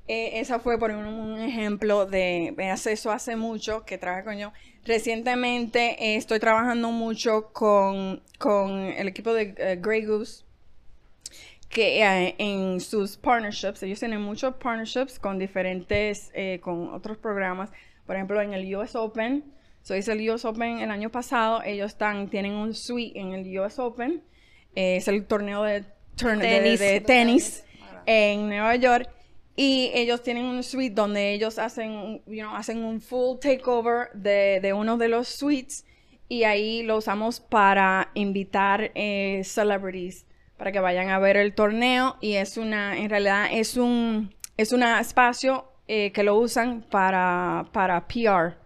eh, 0.09 0.39
esa 0.41 0.59
fue 0.59 0.77
por 0.77 0.91
un, 0.91 1.05
un 1.05 1.39
ejemplo 1.39 2.05
de, 2.05 2.53
de 2.57 2.69
hace- 2.69 2.91
eso 2.91 3.11
hace 3.11 3.37
mucho 3.37 3.85
que 3.85 3.97
trabajé 3.97 4.25
con 4.25 4.37
yo. 4.37 4.51
Recientemente 4.85 6.03
eh, 6.03 6.15
estoy 6.17 6.39
trabajando 6.39 6.91
mucho 6.91 7.49
con, 7.53 8.21
con 8.37 8.71
el 8.71 9.07
equipo 9.07 9.33
de 9.33 9.53
eh, 9.57 9.77
Grey 9.81 10.03
Goose 10.05 10.43
que 11.69 12.03
eh, 12.03 12.35
en 12.39 12.79
sus 12.79 13.15
partnerships, 13.17 13.83
ellos 13.83 13.99
tienen 13.99 14.21
muchos 14.21 14.55
partnerships 14.55 15.19
con 15.19 15.37
diferentes, 15.37 16.31
eh, 16.33 16.59
con 16.61 16.93
otros 16.93 17.17
programas. 17.17 17.69
Por 18.05 18.15
ejemplo, 18.15 18.41
en 18.41 18.53
el 18.53 18.75
US 18.75 18.95
Open, 18.95 19.43
so 19.83 19.95
hice 19.95 20.13
el 20.13 20.29
US 20.31 20.45
Open 20.45 20.79
el 20.79 20.89
año 20.91 21.09
pasado, 21.11 21.61
ellos 21.63 21.91
están, 21.91 22.29
tienen 22.29 22.53
un 22.53 22.73
suite 22.73 23.19
en 23.19 23.33
el 23.33 23.59
US 23.59 23.77
Open, 23.79 24.23
eh, 24.75 24.97
es 24.97 25.07
el 25.07 25.25
torneo 25.25 25.63
de, 25.63 25.83
turn- 26.17 26.39
de- 26.39 26.47
Tenis. 26.47 26.79
de 26.79 27.01
tenis 27.01 27.63
en 28.05 28.49
Nueva 28.49 28.75
York. 28.75 29.09
Y 29.55 29.91
ellos 29.93 30.23
tienen 30.23 30.45
un 30.45 30.63
suite 30.63 30.95
donde 30.95 31.33
ellos 31.33 31.59
hacen, 31.59 32.21
you 32.25 32.39
know, 32.41 32.55
hacen 32.55 32.81
un 32.83 33.01
full 33.01 33.37
takeover 33.39 34.07
de, 34.13 34.59
de 34.61 34.71
uno 34.71 34.95
de 34.97 35.09
los 35.09 35.27
suites 35.27 35.85
y 36.29 36.43
ahí 36.45 36.81
lo 36.81 36.95
usamos 36.97 37.41
para 37.41 38.09
invitar 38.13 38.91
eh, 38.95 39.41
celebrities 39.43 40.25
para 40.59 40.71
que 40.71 40.79
vayan 40.79 41.09
a 41.09 41.17
ver 41.17 41.37
el 41.37 41.55
torneo 41.55 42.17
y 42.21 42.33
es 42.35 42.57
una, 42.57 42.97
en 42.97 43.09
realidad 43.09 43.47
es 43.51 43.77
un, 43.77 44.35
es 44.57 44.71
un 44.73 44.83
espacio 44.83 45.65
eh, 45.87 46.11
que 46.11 46.21
lo 46.21 46.35
usan 46.35 46.81
para, 46.91 47.65
para 47.71 48.07
PR. 48.07 48.57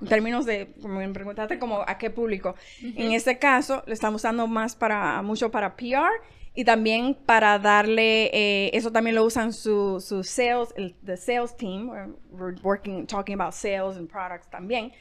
En 0.00 0.06
términos 0.06 0.46
de, 0.46 0.72
como 0.80 0.94
me 0.98 1.08
preguntaste, 1.08 1.58
como 1.58 1.82
a 1.86 1.98
qué 1.98 2.10
público. 2.10 2.54
En 2.82 3.12
este 3.12 3.38
caso, 3.38 3.82
lo 3.86 3.92
estamos 3.92 4.20
usando 4.22 4.46
más 4.46 4.76
para, 4.76 5.20
mucho 5.22 5.50
para 5.50 5.76
PR 5.76 6.10
y 6.54 6.64
también 6.64 7.14
para 7.26 7.58
darle, 7.58 8.30
eh, 8.32 8.70
eso 8.74 8.92
también 8.92 9.16
lo 9.16 9.24
usan 9.24 9.52
su, 9.52 10.00
su 10.00 10.22
sales, 10.24 10.72
el 10.76 10.94
the 11.04 11.16
sales 11.16 11.56
team, 11.56 11.88
we're- 11.90 12.14
we're 12.30 12.56
working, 12.62 13.06
talking 13.06 13.34
about 13.40 13.52
sales 13.54 13.96
and 13.96 14.08
products 14.08 14.48
también. 14.50 14.92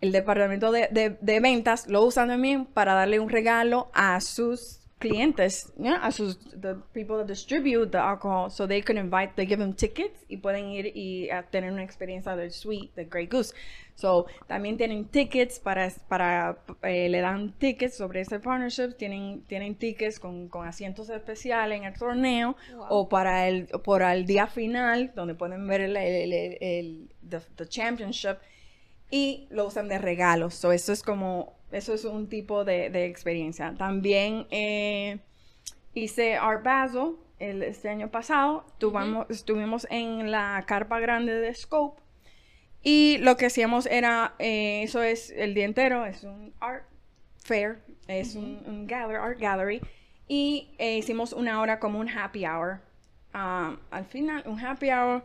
El 0.00 0.12
departamento 0.12 0.70
de, 0.72 0.88
de- 0.90 1.18
de 1.20 1.40
ventas 1.40 1.88
lo 1.88 2.02
usan 2.04 2.28
también 2.28 2.64
para 2.66 2.94
darle 2.94 3.18
un 3.20 3.28
regalo 3.28 3.90
a 3.92 4.20
sus 4.20 4.77
clientes, 4.98 5.72
a 6.02 6.10
sus 6.10 6.38
the 6.60 6.74
people 6.92 7.16
that 7.16 7.26
distribute 7.26 7.90
the 7.90 7.98
alcohol, 7.98 8.50
so 8.50 8.66
they 8.66 8.82
can 8.82 8.96
invite, 8.98 9.32
they 9.36 9.46
give 9.46 9.58
them 9.58 9.72
tickets 9.74 10.24
y 10.28 10.38
pueden 10.38 10.70
ir 10.70 10.86
y 10.94 11.30
a 11.30 11.42
tener 11.44 11.72
una 11.72 11.82
experiencia 11.84 12.34
del 12.36 12.50
suite 12.50 12.90
de 12.96 13.04
Grey 13.04 13.26
Goose. 13.26 13.54
So 13.94 14.26
también 14.46 14.76
tienen 14.76 15.06
tickets 15.06 15.58
para, 15.58 15.90
para 16.08 16.58
eh, 16.82 17.08
le 17.08 17.20
dan 17.20 17.52
tickets 17.58 17.96
sobre 17.96 18.20
ese 18.20 18.38
partnership, 18.38 18.94
tienen, 18.96 19.42
tienen 19.48 19.74
tickets 19.74 20.20
con, 20.20 20.48
con 20.48 20.66
asientos 20.68 21.10
especiales 21.10 21.78
en 21.78 21.84
el 21.84 21.94
torneo 21.98 22.56
o 22.90 23.08
para 23.08 23.48
el, 23.48 23.66
por 23.66 24.02
el 24.02 24.24
día 24.24 24.46
final 24.46 25.12
donde 25.16 25.34
pueden 25.34 25.66
ver 25.66 25.80
el, 25.80 25.96
el, 25.96 26.32
el- 26.32 26.58
el- 26.60 27.08
the- 27.28 27.40
the 27.56 27.66
championship 27.68 28.36
y 29.10 29.46
lo 29.50 29.66
usan 29.66 29.88
de 29.88 29.98
regalos. 29.98 30.54
So, 30.54 30.72
eso 30.72 30.92
es 30.92 31.02
como, 31.02 31.54
eso 31.72 31.94
es 31.94 32.04
un 32.04 32.28
tipo 32.28 32.64
de, 32.64 32.90
de 32.90 33.06
experiencia. 33.06 33.74
También 33.76 34.46
eh, 34.50 35.18
hice 35.94 36.36
Art 36.36 36.64
Basel 36.64 37.16
el, 37.38 37.62
este 37.62 37.88
año 37.88 38.10
pasado. 38.10 38.64
Tuvamos, 38.78 39.26
Estuvimos 39.30 39.86
en 39.90 40.30
la 40.30 40.64
carpa 40.66 41.00
grande 41.00 41.34
de 41.34 41.54
Scope. 41.54 42.02
Y 42.82 43.18
lo 43.18 43.36
que 43.36 43.46
hacíamos 43.46 43.86
era, 43.86 44.34
eh, 44.38 44.82
eso 44.84 45.02
es 45.02 45.30
el 45.30 45.52
día 45.54 45.64
entero, 45.64 46.06
es 46.06 46.22
un 46.22 46.54
art 46.60 46.84
fair, 47.36 47.82
es 48.06 48.36
un, 48.36 48.62
un 48.66 48.86
gallery, 48.86 49.16
art 49.16 49.40
gallery. 49.40 49.80
Y 50.28 50.70
eh, 50.78 50.98
hicimos 50.98 51.32
una 51.32 51.60
hora 51.60 51.80
como 51.80 51.98
un 51.98 52.08
happy 52.08 52.46
hour. 52.46 52.80
Ah, 53.32 53.76
al 53.90 54.04
final, 54.04 54.42
un 54.46 54.60
happy 54.60 54.90
hour, 54.90 55.24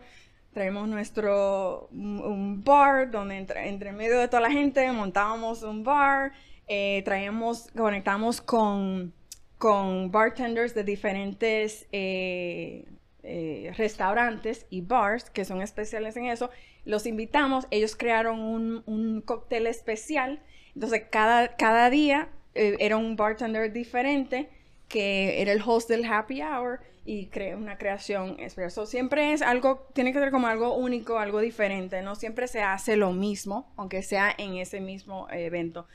traemos 0.54 0.88
nuestro, 0.88 1.88
un, 1.92 2.64
bar 2.64 3.10
donde 3.12 3.38
entre, 3.38 3.68
entre 3.68 3.92
medio 3.92 4.20
de 4.20 4.28
toda 4.28 4.42
la 4.42 4.52
gente 4.52 4.90
montábamos 4.92 5.64
un 5.64 5.84
bar, 5.84 6.32
eh, 6.68 7.02
traíamos, 7.04 7.70
conectamos 7.76 8.40
con, 8.40 9.14
con 9.58 10.12
bartenders 10.12 10.74
de 10.74 10.84
diferentes 10.84 11.88
eh, 11.92 12.86
eh, 13.24 13.74
restaurantes 13.76 14.66
y 14.70 14.82
bars 14.82 15.30
que 15.30 15.44
son 15.44 15.62
especiales 15.62 16.16
en 16.16 16.26
eso. 16.26 16.50
Los 16.86 17.06
invitamos, 17.06 17.68
ellos 17.72 17.96
crearon 17.96 18.40
un, 18.40 18.84
un 18.86 19.22
cóctel 19.22 19.68
especial. 19.68 20.40
Entonces, 20.76 21.04
cada, 21.10 21.56
cada 21.56 21.90
día 21.90 22.30
era 22.56 22.98
un 22.98 23.16
bartender 23.16 23.74
diferente 23.74 24.48
que 24.88 25.42
era 25.42 25.52
el 25.52 25.62
host 25.66 25.90
del 25.90 26.06
happy 26.06 26.44
hour 26.44 26.80
y 27.06 27.28
creó 27.28 27.58
una 27.58 27.78
creación. 27.78 28.38
So, 28.70 28.86
siempre 28.86 29.34
es 29.34 29.42
algo, 29.42 29.88
tiene 29.94 30.14
que 30.14 30.20
ser 30.20 30.32
como 30.32 30.48
algo 30.48 30.76
único, 30.76 31.20
algo 31.20 31.40
diferente. 31.40 32.02
No 32.02 32.16
siempre 32.16 32.48
se 32.48 32.62
hace 32.62 32.96
lo 32.96 33.12
mismo, 33.12 33.74
aunque 33.76 34.02
sea 34.04 34.34
en 34.38 34.56
ese 34.56 34.80
mismo 34.80 35.28
evento. 35.30 35.88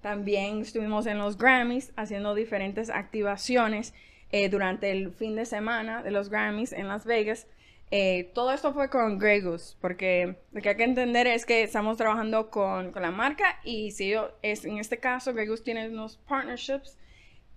También 0.00 0.60
estuvimos 0.60 1.06
en 1.06 1.18
los 1.18 1.38
Grammys 1.38 1.92
haciendo 1.96 2.34
diferentes 2.34 2.90
activaciones 2.90 3.94
eh, 4.30 4.48
durante 4.48 4.90
el 4.90 5.12
fin 5.12 5.36
de 5.36 5.46
semana 5.46 6.02
de 6.02 6.10
los 6.10 6.28
Grammys 6.28 6.72
en 6.72 6.88
Las 6.88 7.04
Vegas. 7.04 7.46
Eh, 7.90 8.30
todo 8.34 8.52
esto 8.52 8.72
fue 8.72 8.88
con 8.88 9.18
Grey 9.18 9.42
porque 9.80 10.36
lo 10.52 10.60
que 10.60 10.70
hay 10.70 10.76
que 10.76 10.84
entender 10.84 11.26
es 11.26 11.46
que 11.46 11.62
estamos 11.62 11.96
trabajando 11.96 12.50
con, 12.50 12.90
con 12.90 13.02
la 13.02 13.10
marca 13.10 13.60
y 13.62 13.92
si 13.92 14.08
yo, 14.08 14.30
es, 14.42 14.64
en 14.64 14.78
este 14.78 14.98
caso 14.98 15.32
Grey 15.34 15.48
tiene 15.62 15.88
unos 15.88 16.16
partnerships 16.16 16.98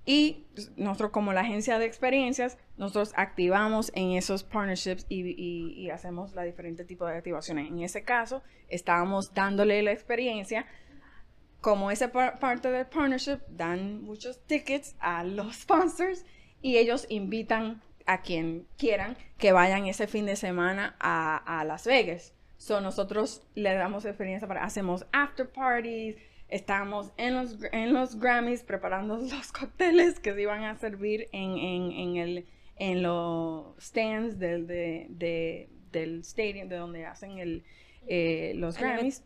y 0.07 0.45
nosotros 0.77 1.11
como 1.11 1.33
la 1.33 1.41
agencia 1.41 1.77
de 1.77 1.85
experiencias, 1.85 2.57
nosotros 2.77 3.11
activamos 3.17 3.91
en 3.93 4.11
esos 4.13 4.43
partnerships 4.43 5.05
y, 5.09 5.21
y- 5.21 5.73
y 5.73 5.89
hacemos 5.91 6.33
la 6.33 6.43
diferente 6.43 6.85
tipo 6.85 7.05
de 7.05 7.17
activaciones. 7.17 7.67
En 7.69 7.79
ese 7.81 8.03
caso, 8.03 8.41
estábamos 8.69 9.33
dándole 9.33 9.83
la 9.83 9.91
experiencia 9.91 10.65
como 11.61 11.91
esa 11.91 12.11
par- 12.11 12.39
parte 12.39 12.71
del 12.71 12.85
partnership, 12.85 13.39
dan 13.49 14.01
muchos 14.01 14.39
tickets 14.45 14.95
a 14.99 15.23
los 15.23 15.55
sponsors 15.63 16.25
y 16.61 16.77
ellos 16.77 17.05
invitan 17.09 17.81
a 18.05 18.21
quien 18.21 18.65
quieran 18.77 19.17
que 19.37 19.51
vayan 19.51 19.87
ese 19.87 20.07
fin 20.07 20.25
de 20.25 20.35
semana 20.37 20.95
a, 20.99 21.59
a 21.59 21.65
Las 21.65 21.85
Vegas. 21.85 22.33
So, 22.57 22.79
nosotros 22.81 23.43
le 23.55 23.73
damos 23.73 24.05
experiencia 24.05 24.47
para, 24.47 24.63
hacemos 24.63 25.05
after 25.11 25.47
parties, 25.49 26.15
estamos 26.49 27.11
en 27.17 27.35
los, 27.35 27.57
en 27.71 27.93
los 27.93 28.19
Grammys 28.19 28.63
preparando 28.63 29.17
los 29.17 29.51
cócteles 29.51 30.19
que 30.19 30.33
se 30.33 30.41
iban 30.41 30.63
a 30.63 30.75
servir 30.77 31.27
en, 31.31 31.57
en, 31.57 31.91
en 31.91 32.15
el, 32.17 32.45
en 32.77 33.03
los 33.03 33.75
stands 33.81 34.39
del, 34.39 34.67
de, 34.67 35.07
de- 35.09 35.69
del 35.91 36.19
stadium, 36.21 36.67
de 36.67 36.75
donde 36.75 37.05
hacen 37.05 37.39
el, 37.39 37.63
eh, 38.07 38.53
los. 38.55 38.77
Grammys. 38.77 39.23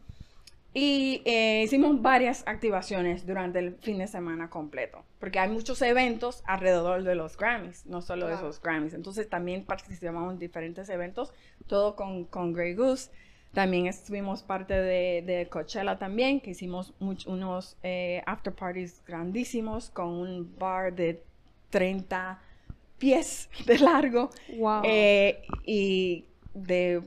Y 0.73 1.21
eh, 1.25 1.63
hicimos 1.65 2.01
varias 2.01 2.43
activaciones 2.47 3.25
durante 3.25 3.59
el 3.59 3.75
fin 3.75 3.97
de 3.97 4.07
semana 4.07 4.49
completo, 4.49 5.03
porque 5.19 5.37
hay 5.39 5.49
muchos 5.49 5.81
eventos 5.81 6.43
alrededor 6.45 7.03
de 7.03 7.13
los 7.15 7.35
Grammys, 7.35 7.85
no 7.87 8.01
solo 8.01 8.27
de 8.27 8.35
esos 8.35 8.61
Grammys. 8.61 8.93
Entonces 8.93 9.27
también 9.27 9.65
participamos 9.65 10.31
en 10.31 10.39
diferentes 10.39 10.87
eventos, 10.87 11.33
todo 11.67 11.97
con, 11.97 12.23
con 12.23 12.53
Grey 12.53 12.73
Goose. 12.73 13.11
También 13.53 13.87
estuvimos 13.87 14.43
parte 14.43 14.73
de, 14.73 15.21
de 15.23 15.47
Coachella 15.49 15.97
también, 15.99 16.39
que 16.39 16.51
hicimos 16.51 16.93
much- 16.99 17.27
unos 17.27 17.77
eh, 17.83 18.21
after 18.25 18.53
parties 18.53 19.01
grandísimos 19.05 19.89
con 19.89 20.07
un 20.07 20.55
bar 20.57 20.93
de 20.95 21.21
30 21.69 22.41
pies 22.97 23.49
de 23.65 23.77
largo. 23.79 24.29
Wow. 24.57 24.81
Eh, 24.85 25.41
y 25.65 26.25
de 26.53 27.03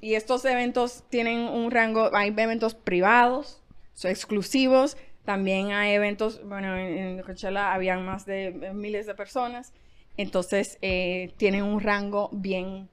y 0.00 0.14
estos 0.16 0.44
eventos 0.44 1.04
tienen 1.08 1.38
un 1.40 1.70
rango, 1.70 2.10
hay 2.14 2.28
eventos 2.36 2.74
privados, 2.74 3.62
son 3.94 4.10
exclusivos, 4.10 4.98
también 5.24 5.72
hay 5.72 5.94
eventos, 5.94 6.46
bueno, 6.46 6.76
en, 6.76 7.22
Coachella 7.22 7.72
habían 7.72 8.04
más 8.04 8.26
de 8.26 8.50
miles 8.74 9.06
de 9.06 9.14
personas, 9.14 9.72
entonces 10.18 10.76
eh, 10.82 11.32
tienen 11.38 11.62
un 11.62 11.80
rango 11.80 12.28
bien, 12.32 12.90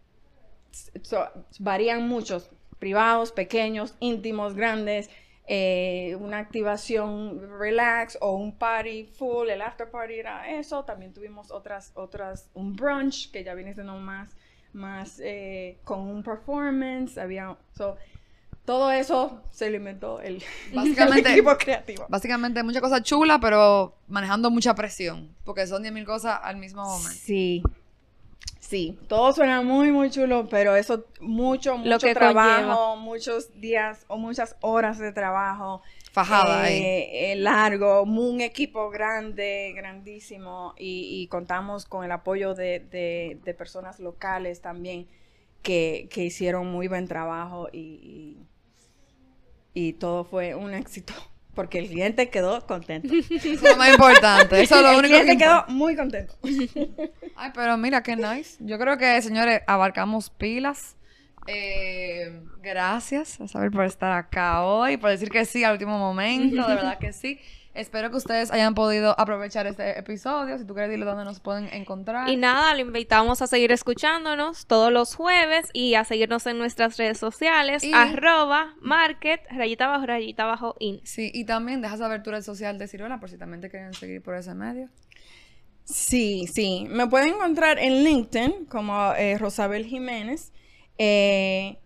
so- 1.02 1.28
varían 1.60 2.08
muchos, 2.08 2.50
privados, 2.82 3.32
pequeños, 3.32 3.94
íntimos, 4.00 4.56
grandes, 4.56 5.10
eh, 5.48 6.18
una 6.20 6.40
activación 6.40 7.40
relax 7.60 8.18
o 8.22 8.36
un 8.36 8.58
party 8.58 9.06
full, 9.06 9.50
el 9.50 9.62
after 9.62 9.90
party 9.90 10.16
era 10.16 10.50
eso, 10.50 10.84
también 10.84 11.14
tuvimos 11.14 11.52
otras, 11.52 11.92
otras, 11.94 12.50
un 12.56 12.76
brunch 12.76 13.30
que 13.32 13.44
ya 13.44 13.54
viene 13.54 13.74
siendo 13.76 13.94
más, 14.00 14.36
más 14.74 15.20
eh, 15.24 15.78
con 15.84 16.00
un 16.00 16.24
performance, 16.24 17.18
había, 17.20 17.56
so, 17.78 17.98
todo 18.66 18.92
eso 18.92 19.44
se 19.52 19.70
lo 19.70 19.78
inventó 19.78 20.20
el, 20.20 20.42
Básicamente- 20.74 21.30
el 21.30 21.36
equipo 21.36 21.56
creativo. 21.58 22.06
Básicamente 22.10 22.64
mucha 22.64 22.82
cosa 22.82 23.04
chula, 23.04 23.40
pero 23.40 23.96
manejando 24.08 24.50
mucha 24.50 24.74
presión, 24.74 25.36
porque 25.44 25.68
son 25.68 25.84
10.000 25.84 26.04
cosas 26.06 26.40
al 26.42 26.58
mismo 26.58 26.82
momento. 26.84 27.12
Sí. 27.12 27.62
Sí, 28.72 28.98
todo 29.10 29.34
suena 29.34 29.62
muy, 29.62 29.92
muy 29.92 30.10
chulo, 30.10 30.48
pero 30.50 30.76
eso, 30.78 31.06
mucho, 31.20 31.78
mucho 31.78 32.08
que 32.08 32.14
trabajo, 32.14 32.96
muchos 32.96 33.60
días 33.60 34.06
o 34.08 34.18
muchas 34.18 34.56
horas 34.62 34.98
de 34.98 35.12
trabajo. 35.12 35.82
Fajada 36.14 36.72
eh, 36.72 37.32
eh, 37.34 37.36
largo, 37.36 38.04
un 38.04 38.40
equipo 38.42 38.90
grande, 38.90 39.74
grandísimo, 39.76 40.74
y, 40.78 41.22
y 41.22 41.28
contamos 41.28 41.86
con 41.86 42.06
el 42.06 42.12
apoyo 42.12 42.54
de, 42.56 42.80
de- 42.80 43.40
de 43.44 43.54
personas 43.54 44.00
locales 44.00 44.62
también 44.62 45.08
que, 45.64 46.08
que 46.12 46.24
hicieron 46.26 46.68
muy 46.68 46.88
buen 46.88 47.08
trabajo 47.08 47.68
y, 47.74 48.38
y, 49.74 49.88
y 49.90 49.94
todo 49.94 50.24
fue 50.24 50.56
un 50.56 50.74
éxito, 50.74 51.14
porque 51.54 51.80
el 51.80 51.88
cliente 51.90 52.30
quedó 52.30 52.66
contento. 52.66 53.14
Eso 53.14 53.52
es 53.52 53.62
lo 53.62 53.76
más 53.76 53.90
importante. 53.90 54.62
Eso 54.62 54.76
es 54.76 54.82
lo 54.82 54.92
el 54.92 54.98
único 54.98 55.20
cliente 55.20 55.44
quedó 55.44 55.66
muy 55.68 55.96
contento. 55.96 56.36
Ay, 57.36 57.52
pero 57.54 57.78
mira 57.78 58.04
qué 58.04 58.16
nice. 58.16 58.58
Yo 58.60 58.78
creo 58.78 58.98
que, 58.98 59.22
señores, 59.22 59.62
abarcamos 59.68 60.30
pilas. 60.30 60.96
Eh, 61.48 62.40
gracias, 62.62 63.40
Isabel, 63.40 63.72
por 63.72 63.86
estar 63.86 64.12
acá 64.12 64.64
hoy, 64.64 64.98
por 64.98 65.10
decir 65.10 65.30
que 65.30 65.44
sí 65.46 65.64
al 65.64 65.74
último 65.74 65.98
momento, 65.98 66.68
de 66.68 66.76
verdad 66.76 67.00
que 67.00 67.14
sí. 67.14 67.40
Espero 67.74 68.10
que 68.12 68.18
ustedes 68.18 68.52
hayan 68.52 68.76
podido 68.76 69.18
aprovechar 69.18 69.66
este 69.66 69.98
episodio. 69.98 70.58
Si 70.58 70.66
tú 70.66 70.74
quieres 70.74 70.90
decirle 70.90 71.06
dónde 71.06 71.24
nos 71.24 71.40
pueden 71.40 71.74
encontrar. 71.74 72.28
Y 72.28 72.36
nada, 72.36 72.74
lo 72.76 72.82
invitamos 72.82 73.42
a 73.42 73.48
seguir 73.48 73.72
escuchándonos 73.72 74.66
todos 74.66 74.92
los 74.92 75.16
jueves 75.16 75.70
y 75.72 75.96
a 75.96 76.04
seguirnos 76.04 76.46
en 76.48 76.58
nuestras 76.58 76.98
redes 76.98 77.18
sociales, 77.18 77.82
Y- 77.84 77.94
arroba, 77.94 78.76
market, 78.82 79.40
rayita 79.52 79.86
abajo, 79.86 80.06
rayita 80.06 80.44
abajo, 80.44 80.76
in. 80.80 81.00
Sí, 81.06 81.32
y 81.34 81.46
también 81.46 81.82
deja 81.82 81.96
saber 81.96 82.24
tu 82.24 82.32
red 82.32 82.42
social 82.42 82.78
de 82.78 82.88
Ciruela 82.90 83.22
por 83.22 83.30
si 83.30 83.38
también 83.38 83.62
te 83.62 83.70
quieren 83.70 83.94
seguir 83.94 84.22
por 84.22 84.36
ese 84.36 84.54
medio. 84.54 84.90
Sí, 85.86 86.48
sí. 86.54 86.86
Me 86.90 87.08
pueden 87.08 87.30
encontrar 87.36 87.80
en 87.80 88.04
LinkedIn 88.04 88.66
como 88.66 89.14
eh, 89.14 89.38
Rosabel 89.38 89.86
Jiménez. 89.86 90.52
eh, 90.98 91.78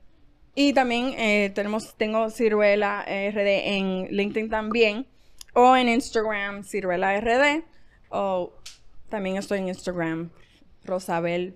y 0.58 0.72
también 0.74 1.14
eh, 1.18 1.52
tenemos, 1.54 1.96
tengo 1.98 2.30
Ciruela 2.30 3.02
RD 3.04 3.76
en 3.78 4.08
LinkedIn 4.10 4.50
también. 4.50 5.06
O 5.56 5.76
en 5.76 5.90
Instagram, 5.90 6.64
Ciruela 6.64 7.20
RD. 7.20 7.64
O 8.10 8.54
también 9.10 9.38
estoy 9.38 9.60
en 9.60 9.70
Instagram, 9.70 10.30
Rosabel 10.84 11.56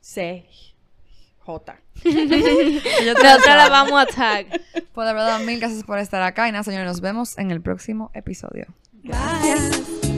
CJ. 0.00 1.46
Nosotros 1.46 1.86
la 3.46 3.68
vamos 3.68 4.00
a 4.00 4.06
tag. 4.06 4.46
Pues 4.92 5.08
de 5.08 5.12
verdad, 5.12 5.40
mil 5.40 5.58
gracias 5.58 5.84
por 5.84 5.98
estar 5.98 6.22
acá. 6.22 6.48
Y 6.48 6.52
nada, 6.52 6.64
señores, 6.64 6.86
nos 6.86 7.00
vemos 7.00 7.36
en 7.36 7.50
el 7.50 7.60
próximo 7.60 8.10
episodio. 8.14 8.66
Gracias. 9.02 10.11